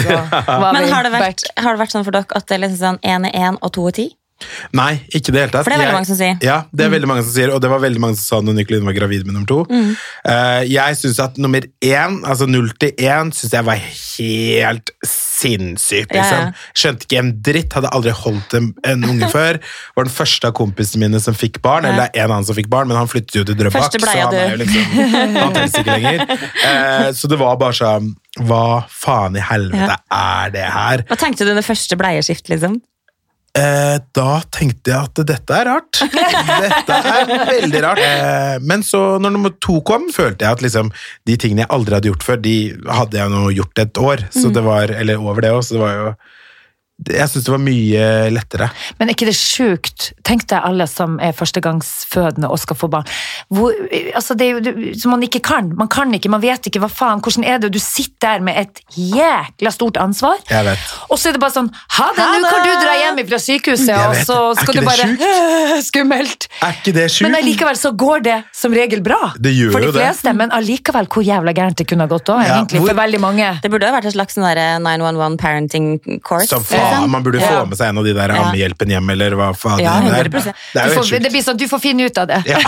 [0.62, 3.00] Men har det, vært, har det vært sånn for dere at det er liksom sånn
[3.02, 4.08] én er én og to er ti?
[4.78, 5.64] Nei, ikke det hele tatt.
[5.66, 6.38] For det er veldig Jeg- mange som sier.
[6.46, 8.54] Ja, det er veldig mange som sier, og det var veldig mange som sa når
[8.60, 9.64] Nicoline var gravid med nummer to.
[9.72, 9.96] Mm.
[10.28, 16.12] Uh, jeg syns at nummer én, altså null til én, syns jeg var helt sinnssykt,
[16.14, 16.48] liksom.
[16.50, 16.52] ja.
[16.78, 19.60] Skjønte ikke en dritt, hadde aldri holdt en, en unge før.
[19.98, 21.94] Var den første av kompisene mine som fikk barn, Ja.
[21.94, 24.54] eller en annen som fikk barn, men han flyttet jo til Drøbak, så han er
[24.56, 24.84] jo liksom
[25.42, 26.24] Han ikke lenger.
[26.64, 28.14] Uh, så det var bare sånn
[28.48, 31.04] Hva faen i helvete er det her?
[31.10, 32.80] Hva tenkte du under første bleieskift, liksom?
[33.58, 36.02] Eh, da tenkte jeg at dette er rart.
[36.68, 38.02] Dette er veldig rart.
[38.04, 40.92] Eh, men så, når nummer to kom, følte jeg at liksom,
[41.30, 42.58] de tingene jeg aldri hadde gjort før, de
[43.00, 44.28] hadde jeg nå gjort et år.
[44.36, 46.12] Så det var, eller over det også, så det var jo
[46.98, 48.68] Jeg syns det var mye lettere.
[48.98, 50.08] Men er ikke det sjukt?
[50.26, 53.06] Tenk deg alle som er førstegangsfødende og skal få barn.
[53.54, 53.70] Hvor,
[54.18, 55.70] altså det er jo, som man ikke kan.
[55.78, 57.70] Man kan ikke, man vet ikke hva faen, hvordan er det?
[57.76, 60.42] Du sitter der med et jækla stort ansvar.
[60.50, 60.88] Jeg vet.
[61.12, 63.94] Og så er det bare sånn Ha det, nå kan du dra hjem fra sykehuset,
[63.94, 64.40] og så.
[64.64, 65.08] Skal du bare
[65.88, 66.50] Skummelt.
[66.66, 67.28] Er ikke det sjukt?
[67.28, 69.32] Men allikevel så går det som regel bra.
[69.38, 70.34] Det gjør for de jo det.
[70.42, 72.82] men allikevel hvor jævla gærent det kunne ha gått òg, Ja, egentlig.
[72.82, 73.54] hvor- For veldig mange.
[73.62, 75.88] Det burde ha vært et slags sånn der 911 parenting
[76.26, 76.48] course.
[76.50, 79.50] Som faen, man burde få med seg en av de der ammehjelpen hjem, eller hva
[79.58, 80.30] faen Ja, det er.
[80.34, 82.40] Det er jo får, det blir sånn, du får finne ut av det.
[82.50, 82.60] Ja.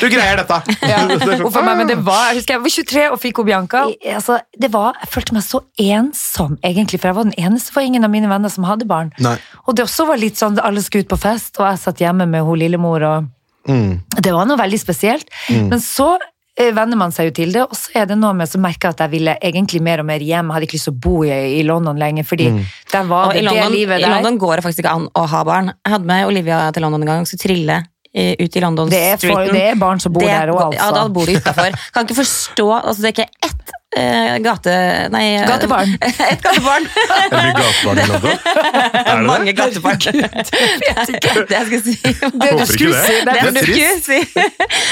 [0.00, 0.58] Du greier dette!
[1.46, 3.52] Uff meg, men det var, jeg husker jeg var 23 og fikk Obianca.
[3.52, 3.84] Bianca.
[4.08, 7.72] I- Altså, det var, jeg følte meg så ensom, egentlig, for jeg var den eneste
[7.74, 9.12] for ingen av mine venner som hadde barn.
[9.22, 9.36] Nei.
[9.66, 12.26] Og det også var litt sånn, alle skulle ut på fest, og jeg satt hjemme
[12.28, 13.30] med hun lillemor, og
[13.62, 14.00] Mm.
[14.18, 15.28] det var noe veldig spesielt.
[15.48, 16.16] Men så
[16.58, 18.96] venner man seg jo til det, og så er det noe med så merker jeg
[18.98, 20.50] at jeg ville egentlig mer og mer hjem.
[20.50, 22.50] Jeg hadde ikke lyst til å bo i, i London lenger, fordi
[22.92, 23.98] der var det i det London, der.
[23.98, 24.10] I.
[24.12, 25.72] London går det faktisk ikke an å ha barn.
[25.80, 27.78] Jeg hadde med Olivia til London en gang så trille
[28.14, 30.74] eh, ut i London Det er, for, det er barn som bor Det- der òg,
[30.76, 31.12] Ja, da altså.
[31.16, 31.78] bor de utafor.
[31.94, 34.76] Kan ikke forstå altså Det er ikke ett eh, gate...
[35.16, 35.96] Nei, eh, Gatebarn.
[36.28, 36.84] ett gatebarn.
[37.16, 38.36] Er det mange gatebarn i London?
[38.36, 39.26] Er det det?
[39.32, 39.98] Mange gatebarn.
[40.04, 41.96] det jeg skulle si.
[42.04, 43.04] Det du Håper ikke skulle det.
[43.08, 44.08] si, Det, det, er trist.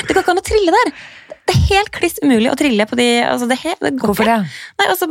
[0.09, 0.93] det går ikke an å trille der.
[1.51, 4.29] Det er helt kliss umulig å trille på de altså det, helt- det går Hvorfor
[4.29, 4.37] det?
[4.79, 5.09] Nei, altså,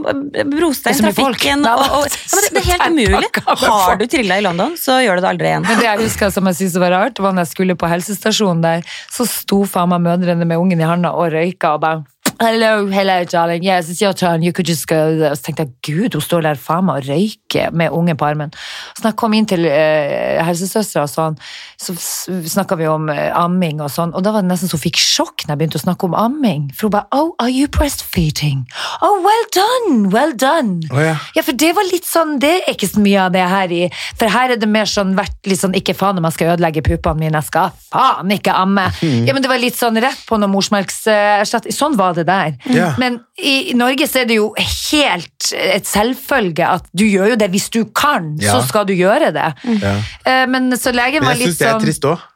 [0.48, 3.32] brostein, trafikken og, og, ja, men det, det er helt umulig.
[3.66, 5.68] Har du trilla i London, så gjør du det aldri igjen.
[5.68, 8.64] Men det jeg husker som jeg syntes var rart, var når jeg skulle på helsestasjonen
[8.64, 12.02] der, så sto faen meg mødrene med ungen i handa og røyka og bare
[12.42, 13.64] Hello, hello, darling.
[13.64, 14.42] Yes, it's your turn.
[14.42, 14.96] You could just go.
[15.28, 18.30] Og så tenkte jeg, gud, hun står der faen meg og røyker med ungen på
[18.30, 18.54] armen.
[18.96, 21.36] Så da jeg kom inn til uh, helsesøstera og sånn,
[21.80, 24.84] så snakka vi om eh, amming og sånn, og da var det nesten så hun
[24.86, 26.70] fikk sjokk når jeg begynte å snakke om amming.
[26.78, 28.64] For hun bare Oh, are you breastfeeding?
[29.04, 30.08] Oh, well done!
[30.14, 30.80] Well done!
[30.94, 31.18] Oh, ja.
[31.36, 33.82] Ja, for det var litt sånn, det er ikke så mye av det her i
[34.20, 36.84] For her er det mer sånn vært litt sånn Ikke faen om jeg skal ødelegge
[36.88, 38.88] puppene mine, jeg skal faen ikke amme.
[39.28, 41.76] Ja, men det var litt sånn rett på noe morsmelkserstatning.
[41.76, 42.56] Sånn var det der.
[42.72, 42.92] Ja.
[43.02, 47.50] Men i, Norge så er det jo helt et selvfølge at du gjør jo det
[47.54, 48.54] hvis du kan, Ja.
[48.58, 49.50] så skal du gjøre det.
[49.82, 49.96] Ja.
[50.26, 52.28] Eh, Men så legen var litt sånn jeg syns det er sånn trist òg.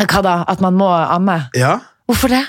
[0.00, 0.38] Hva da?
[0.48, 1.42] At man må amme?
[1.54, 1.76] Ja.
[2.08, 2.46] Hvorfor det?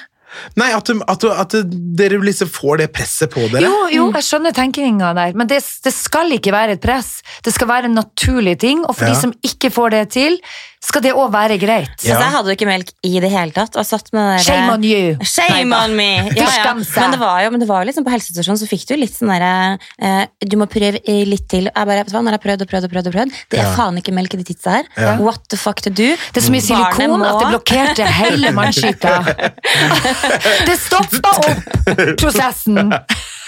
[0.56, 1.54] Nei, at, at, du- at
[2.00, 3.66] dere liksom får det presset på dere.
[3.68, 7.18] Jo, jo, jeg skjønner tenkinga der, men det, det skal ikke være et press.
[7.44, 9.12] Det skal være en naturlig ting, og for Ja.
[9.12, 10.38] de som ikke får det til,
[10.82, 11.92] skal det òg være greit.
[12.02, 12.16] Ja.
[12.16, 13.76] Altså, jeg hadde jo ikke melk i det hele tatt.
[13.78, 15.12] Og satt med den der, Shame on you.
[15.30, 16.08] Shame Nei, on me!
[16.42, 16.74] Ja, ja.
[16.74, 19.14] Men det var jo, men det var jo liksom på helsestasjonen så fikk du litt
[19.14, 19.52] sånn derre
[20.02, 21.70] eh, Du må prøve eh, litt til.
[21.70, 23.36] Jeg bare, vet du hva, Når jeg har prøvd og prøvd og prøvd, og prøvd
[23.52, 23.74] det er Ja.
[23.78, 24.90] faen ikke melk i de titsa her.
[24.98, 25.14] Ja.
[25.22, 26.10] What the fuck to do?
[26.34, 29.16] Det er så mye silikon må- at det blokkerte hele mannskita.
[30.68, 32.82] Det stoppa opp prosessen!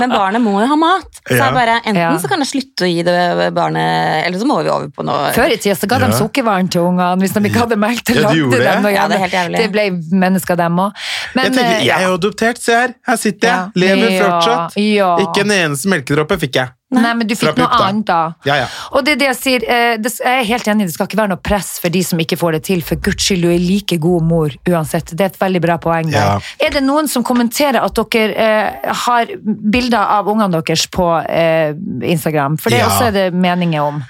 [0.00, 1.20] Men barnet må jo ha mat.
[1.28, 2.12] Så jeg bare, enten Ja.
[2.18, 5.32] så kan jeg slutte å gi det barnet, eller så må vi over på noe
[5.36, 6.18] Før i tida så ga de Ja.
[6.18, 8.94] sukkervaren til ungene hvis de ikke hadde melk til Ja, de dem det.
[8.94, 9.56] Ja, det.
[9.58, 10.92] Det ble mennesker, dem òg.
[11.34, 12.94] Men Jeg tenker, eh, jeg er jo adoptert, se her.
[13.06, 13.72] Her sitter jeg.
[13.76, 14.72] Lever Ja, fortsatt.
[14.76, 15.16] ja.
[15.18, 16.68] Ikke en eneste melkedråpe fikk jeg.
[16.88, 18.18] Nei, men du fikk noe annet da.
[18.48, 18.68] Ja, ja.
[18.96, 21.32] Og det er det jeg sier, eh, jeg er helt enig, det skal ikke være
[21.34, 22.80] noe press for de som ikke får det til.
[22.86, 25.12] For guds skyld, du er like god mor uansett.
[25.12, 26.38] Det er et veldig bra poeng der.
[26.38, 26.64] Ja.
[26.64, 31.76] Er det noen som kommenterer at dere eh, har bilder av ungene deres på eh,
[32.08, 32.56] Instagram?
[32.62, 34.00] For det også er det meninger om.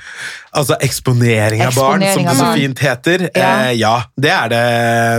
[0.55, 3.27] Altså eksponering av barn, som det så fint heter.
[3.35, 3.49] Ja.
[3.67, 4.67] Eh, ja, det er det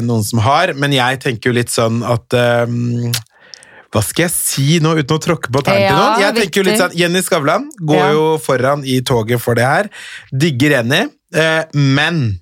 [0.07, 3.11] noen som har, men jeg tenker jo litt sånn at ehm,
[3.91, 6.19] hva skal jeg si nå uten å tråkke på tærne til noen?
[6.21, 8.11] Jeg tenker jo litt sånn, Jenny Skavlan går Ja.
[8.13, 9.89] jo foran i toget for det her.
[10.31, 12.39] Digger Jenny, eh, men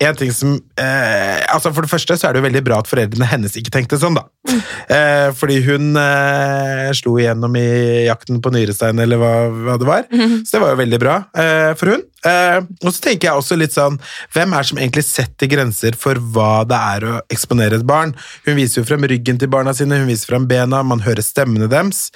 [0.00, 2.86] en ting som eh, altså For det første så er det jo veldig bra at
[2.86, 4.28] foreldrene hennes ikke tenkte sånn, da.
[4.48, 4.60] Mm.
[4.96, 7.68] Eh, fordi hun eh, slo igjennom i
[8.06, 10.06] Jakten på nyrestein, eller hva, hva det var.
[10.10, 10.44] Mm-hmm.
[10.44, 12.06] Så det var jo veldig bra eh, for hun.
[12.26, 13.94] Eh, og så tenker jeg også litt sånn
[14.34, 18.16] Hvem er det som egentlig setter grenser for hva det er å eksponere et barn?
[18.48, 21.70] Hun viser jo frem ryggen til barna sine, hun viser frem bena, man hører stemmene
[21.70, 22.08] deres.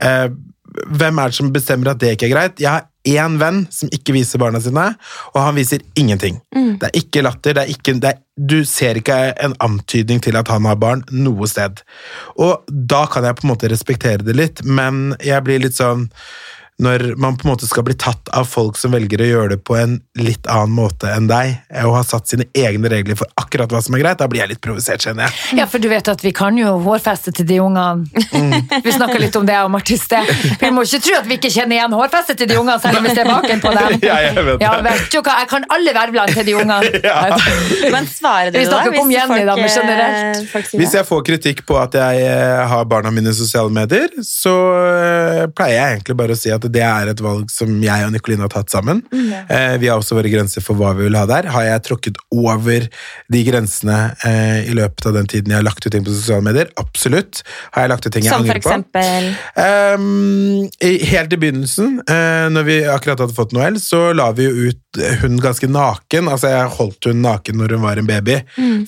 [0.00, 0.30] Eh,
[0.86, 2.62] hvem er det som bestemmer at det ikke er greit?
[2.62, 4.90] Jeg har én venn som ikke viser barna sine,
[5.32, 6.40] og han viser ingenting.
[6.80, 10.36] Det er ikke latter, det er ikke, det er, du ser ikke en antydning til
[10.36, 11.82] at han har barn noe sted.
[12.36, 16.08] Og da kan jeg på en måte respektere det litt, men jeg blir litt sånn
[16.80, 19.58] når man på en måte skal bli tatt av folk som velger å gjøre det
[19.68, 23.70] på en litt annen måte enn deg, og har satt sine egne regler for akkurat
[23.72, 25.58] hva som er greit, da blir jeg litt provosert, kjenner jeg.
[25.60, 28.06] Ja, for du vet at vi kan jo hårfeste til de ungene.
[28.84, 30.30] Vi snakka litt om det om Martin sted.
[30.60, 33.08] Vi må ikke tro at vi ikke kjenner igjen hårfestet til de ungene, selv om
[33.08, 33.98] vi ser baken på dem.
[34.10, 34.62] Ja, jeg vet.
[34.64, 37.02] Ja, vet jo hva, jeg kan alle vervlene til de ungene.
[37.94, 38.78] Men svarer Vi dere da?
[38.80, 40.40] snakker ikke om hvis Jenny, da, men folk, generelt.
[40.40, 43.72] eh, folk Hvis jeg får kritikk på at jeg eh, har barna mine i sosiale
[43.74, 47.68] medier, så eh, pleier jeg egentlig bare å si at det er et valg som
[47.82, 49.02] jeg og Nikoline har tatt sammen.
[49.12, 51.48] Eh, Vi har også våre grenser for hva vi vil ha der.
[51.52, 52.86] Har jeg tråkket over
[53.30, 56.42] de grensene eh, i løpet av den tiden jeg har lagt ut ting på sosiale
[56.46, 56.70] medier?
[56.80, 57.42] Absolutt.
[57.74, 58.70] Har jeg lagt ut ting jeg Som angrer på?
[58.70, 64.30] eksempel Um, i- helt i begynnelsen, eh, når vi akkurat hadde fått Noel, så la
[64.32, 66.28] vi jo ut hun ganske naken.
[66.30, 68.40] Altså, jeg holdt hun naken når hun var en baby.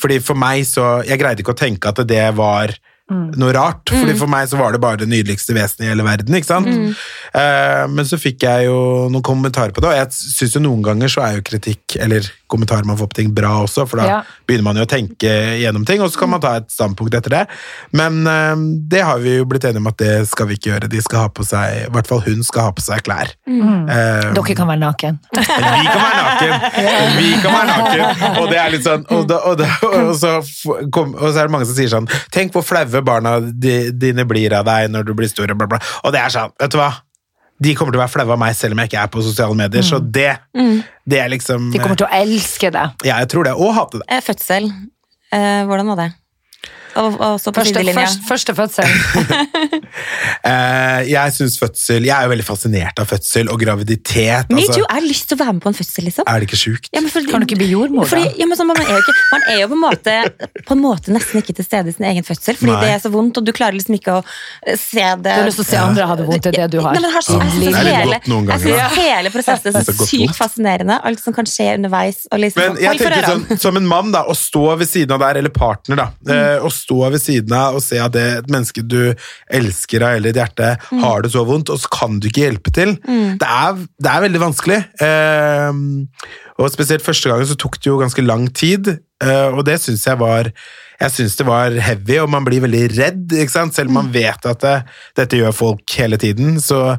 [0.02, 2.72] Fordi for meg så Jeg greide ikke å tenke at det var
[3.10, 3.88] noe rart.
[3.90, 6.36] Fordi for meg så var det bare det nydeligste vesenet i hele verden.
[6.38, 6.68] ikke sant?
[6.68, 10.84] Eh, men så fikk jeg jo noen kommentarer på det, og jeg syns jo noen
[10.86, 14.06] ganger så er jo kritikk, eller kommentarer man får på ting, bra også, for da
[14.10, 14.18] Ja.
[14.48, 15.32] begynner man jo å tenke
[15.62, 17.42] gjennom ting, og så kan man ta et standpunkt etter det.
[17.96, 18.54] Men eh,
[18.92, 20.90] det har vi jo blitt enige om at det skal vi ikke gjøre.
[20.92, 23.32] De skal ha på seg, i hvert fall hun skal ha på seg klær.
[23.48, 25.18] Eh, Dere kan være naken.
[25.32, 26.56] vi kan være naken!
[27.18, 28.40] Vi kan være naken!
[28.42, 30.32] Og det er litt sånn Og, da, og, da, og, så,
[30.94, 34.54] kom, og så er det mange som sier sånn Tenk hvor flaue barna dine blir
[34.56, 35.80] av deg når du blir stor, og bla, bla.
[36.06, 36.90] Og det er sånn, vet du hva?
[37.62, 39.58] De kommer til å være flaue av meg selv om jeg ikke er på sosiale
[39.58, 40.30] medier, så det,
[41.06, 42.86] det er liksom De kommer til å elske det.
[43.06, 43.54] Ja, jeg tror det.
[43.54, 44.08] Og hate det.
[44.10, 44.66] Eh, Fødsel.
[45.32, 46.08] Eh, hvordan var det?
[46.96, 48.06] Og, og så på Første, sidelinja.
[48.06, 48.88] først, første fødsel.
[50.42, 54.48] Eh, jeg synes fødsel Jeg er jo veldig fascinert av fødsel og graviditet.
[54.50, 56.26] Me Altså, too, jeg har lyst til å være med på en fødsel, liksom.
[56.26, 56.88] er det ikke sjukt?
[56.90, 58.10] Ja, men fordi- Kan du ikke bli jordmor, da?
[58.10, 60.14] Fordi, ja, men sånn, man, er jo ikke, man er jo på en, måte,
[60.66, 62.80] på en måte nesten ikke til stede i sin egen fødsel, fordi Nei.
[62.82, 64.22] det er så vondt, og du klarer liksom ikke å
[64.66, 66.66] eh, se det Du har lyst til å se andre ha det vondt i det
[66.72, 66.96] du har.
[66.96, 68.20] Nei, men har så- jeg litt hele,
[68.64, 70.98] synes hele prosessen er så så sykt fascinerende.
[71.04, 72.26] Alt som kan skje underveis.
[72.32, 75.20] Og liksom, Men jeg tenker sånn, Som en mann, da, å stå ved siden av
[75.20, 76.66] der, eller partner, da, mm.
[76.66, 79.14] å stå ved siden av og se at det et menneske du
[79.52, 82.74] elsker av hele ditt hjerte, har det så vondt, og så kan du ikke hjelpe
[82.74, 82.96] til.
[83.40, 84.80] Det, er, det er veldig vanskelig.
[85.08, 85.82] Eh,
[86.58, 90.06] og spesielt første gangen så tok det jo ganske lang tid, eh, og det syns
[90.08, 90.52] jeg var
[91.02, 93.74] jeg synes det var heavy, og man blir veldig redd, ikke sant?
[93.74, 94.74] selv om man vet at det,
[95.18, 96.94] dette gjør folk hele tiden, så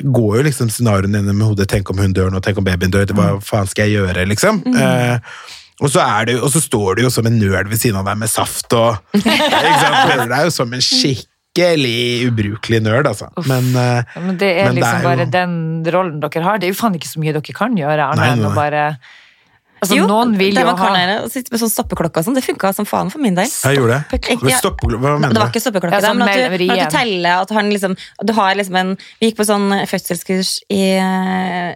[0.00, 3.12] går jo liksom scenarioene gjennom hodet, tenk om hun dør nå, tenk om babyen dør,
[3.16, 4.62] hva faen skal jeg gjøre, liksom?
[4.72, 5.36] Eh,
[5.82, 8.06] og så, er det, og så står du jo som en nerd ved siden av
[8.06, 10.12] deg med saft og ikke sant?
[10.12, 13.28] Føler deg jo som en skikkelig ubrukelig nerd, altså.
[13.48, 15.58] Men, eh, Ja, Men det er Men det liksom bare jo- den
[15.96, 16.58] rollen dere har.
[16.58, 18.86] Det er jo faen ikke så mye dere kan gjøre, Nei, annet enn å bare
[19.84, 22.24] Altså, Jo, noen vil det jo man kan ha å sitte med sånn stoppeklokke og
[22.24, 23.44] sånn, det funka som faen for min del.
[23.50, 24.20] jeg gjorde det.
[24.40, 25.34] Hva mener du?
[25.34, 27.68] Det var ikke stoppeklokke, Ja, sånn men at du, men at du teller at han
[27.68, 30.84] liksom Du har liksom en Vi gikk på sånn fødselskurs i,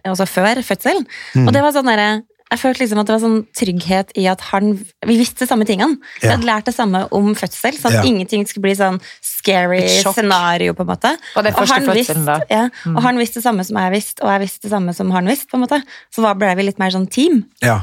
[0.09, 1.49] altså før fødsel, Mm.
[1.49, 4.41] og det var sånn derre jeg følte liksom at det var sånn trygghet i at
[4.53, 4.71] han
[5.07, 5.99] Vi visste samme tingene.
[6.21, 6.37] Vi Ja.
[6.37, 8.03] hadde lært det samme om fødsel, så at Ja.
[8.03, 11.17] ingenting skulle bli sånn scary scenario, på en måte.
[11.37, 14.29] Og det første han visste, ja, og han visste det samme som jeg visste, og
[14.31, 15.83] jeg visste det samme som han visste, på en måte.
[16.15, 17.45] Så da ble vi litt mer sånn team.
[17.63, 17.81] Ja.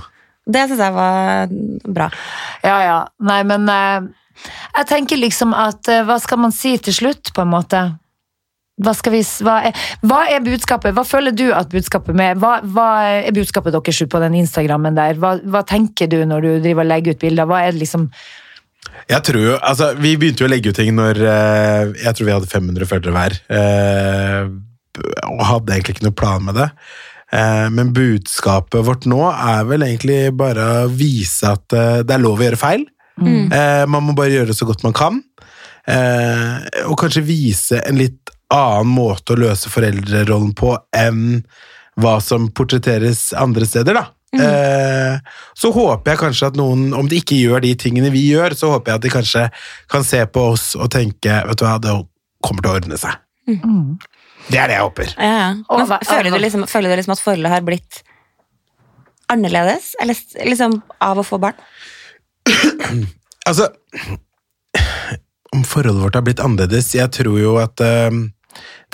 [0.47, 1.47] Det syns jeg var
[1.91, 2.09] bra.
[2.63, 3.07] Ja, ja.
[3.19, 4.01] Nei, men eh,
[4.77, 7.99] jeg tenker liksom at eh, hva skal man si til slutt, på en måte?
[8.75, 10.91] Hva, skal vi, hva, er, hva er budskapet?
[10.97, 15.15] Hva føler du at budskapet med Hva, hva er budskapet deres på den Instagrammen der?
[15.21, 17.47] Hva, hva tenker du når du driver og legger ut bilder?
[17.47, 18.09] Hva er det liksom
[19.07, 22.27] Jeg tror jo, altså Vi begynte jo å legge ut ting når eh, jeg tror
[22.27, 23.37] vi hadde 500 følgere hver.
[23.55, 24.53] eh,
[25.27, 26.67] og hadde egentlig ikke noe plan med det.
[27.35, 32.39] Eh, men budskapet vårt nå er vel egentlig bare å vise at det er lov
[32.39, 32.85] å gjøre feil.
[33.15, 33.47] Mm.
[33.87, 35.21] man må bare gjøre så godt man kan.
[35.85, 41.43] Eh, og kanskje vise en litt annen måte å løse foreldrerollen på enn
[42.01, 44.05] hva som portretteres andre steder, da.
[44.35, 45.15] Eh,
[45.55, 48.73] så håper jeg kanskje at noen, om de ikke gjør de tingene vi gjør, så
[48.73, 49.43] håper jeg at de kanskje
[49.93, 51.93] kan se på oss og tenke vet du hva, det
[52.43, 53.15] kommer til å ordne seg.
[54.49, 55.13] Det er det jeg håper.
[55.15, 55.47] Ja, ja.
[55.71, 58.01] Men hva- føler, du liksom, føler du liksom at forholdet har blitt
[59.31, 59.93] annerledes?
[60.03, 60.19] Eller
[60.51, 61.57] liksom av å få barn?
[63.45, 63.67] Altså
[65.53, 68.09] Om forholdet vårt har blitt annerledes Jeg tror jo at eh,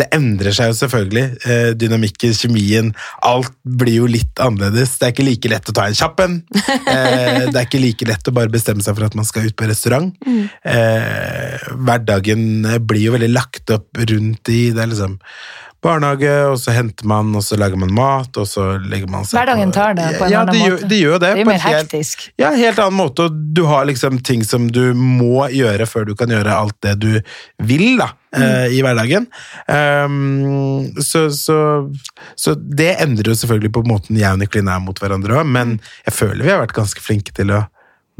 [0.01, 1.25] det endrer seg jo selvfølgelig.
[1.45, 2.91] Eh, dynamikken, kjemien.
[3.27, 4.97] Alt blir jo litt annerledes.
[4.99, 6.39] Det er ikke like lett å ta en kjapp en.
[6.91, 9.55] Eh, det er ikke like lett å bare bestemme seg for at man skal ut
[9.57, 10.11] på restaurant.
[10.27, 15.17] Eh, hverdagen blir jo veldig lagt opp rundt i Det er liksom
[15.81, 19.39] barnehage, og så henter man, og så lager man mat, og så legger man seg
[19.39, 20.83] Hverdagen tar det på en ja, annen det måte.
[20.83, 21.31] Ja, det gjør det.
[21.33, 22.27] Det er mer helt- hektisk.
[22.41, 26.13] ja, helt annen måte, og du har liksom ting som du må gjøre før du
[26.19, 27.09] kan gjøre alt det du
[27.65, 29.27] vil da, eh, i hverdagen.
[29.67, 31.59] Um, så, så,
[32.39, 35.77] så det endrer jo selvfølgelig på måten jeg og Nicolin er mot hverandre også, men
[36.05, 37.63] jeg føler vi har vært ganske flinke til å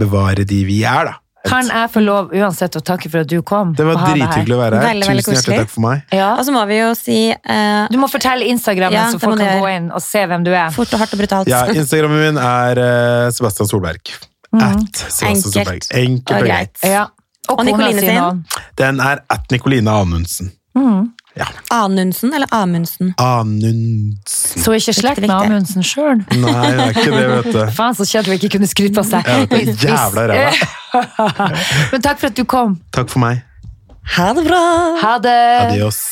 [0.01, 1.17] bevare de vi er da.
[1.41, 3.71] Kan jeg få lov uansett å takke for at du kom?
[3.77, 4.89] Det var drithyggelig å være her.
[4.91, 6.03] Veldig, veldig Tusen hjertelig takk for meg.
[6.13, 6.27] Ja.
[6.37, 9.47] Og så må vi jo si uh, Du må fortelle Instagrammen, Ja, så folk kan
[9.47, 9.63] gjøre.
[9.63, 10.67] gå inn og se hvem du er.
[10.75, 11.49] fort og hardt og brutalt.
[11.49, 14.13] Ja, Instagrammen min er uh, Sebastian Solberg.
[14.51, 15.89] At Sebastian Enkelt Solberg.
[16.03, 16.85] Enkelt og greit.
[16.85, 17.07] Ja.
[17.49, 18.43] Og, Og Nikoline sin?
[18.77, 20.51] Den er at Nikoline Anundsen.
[21.37, 21.45] Ja.
[21.69, 23.13] Anundsen eller Amundsen?
[23.17, 24.61] Anundsen.
[24.63, 25.31] Så ikke slekt med.
[25.31, 26.23] Amundsen sjøl.
[26.35, 27.61] Nei, det er ikke det, vet du.
[27.79, 29.31] Faen, så kjedelig vi ikke kunne skryte på seg.
[29.31, 30.51] Ja, jævla ræva.
[31.93, 32.75] Men takk for at du kom.
[32.91, 33.45] Takk for meg.
[34.17, 34.63] Ha det bra!
[35.05, 35.37] Ha det.
[35.69, 36.03] Adios.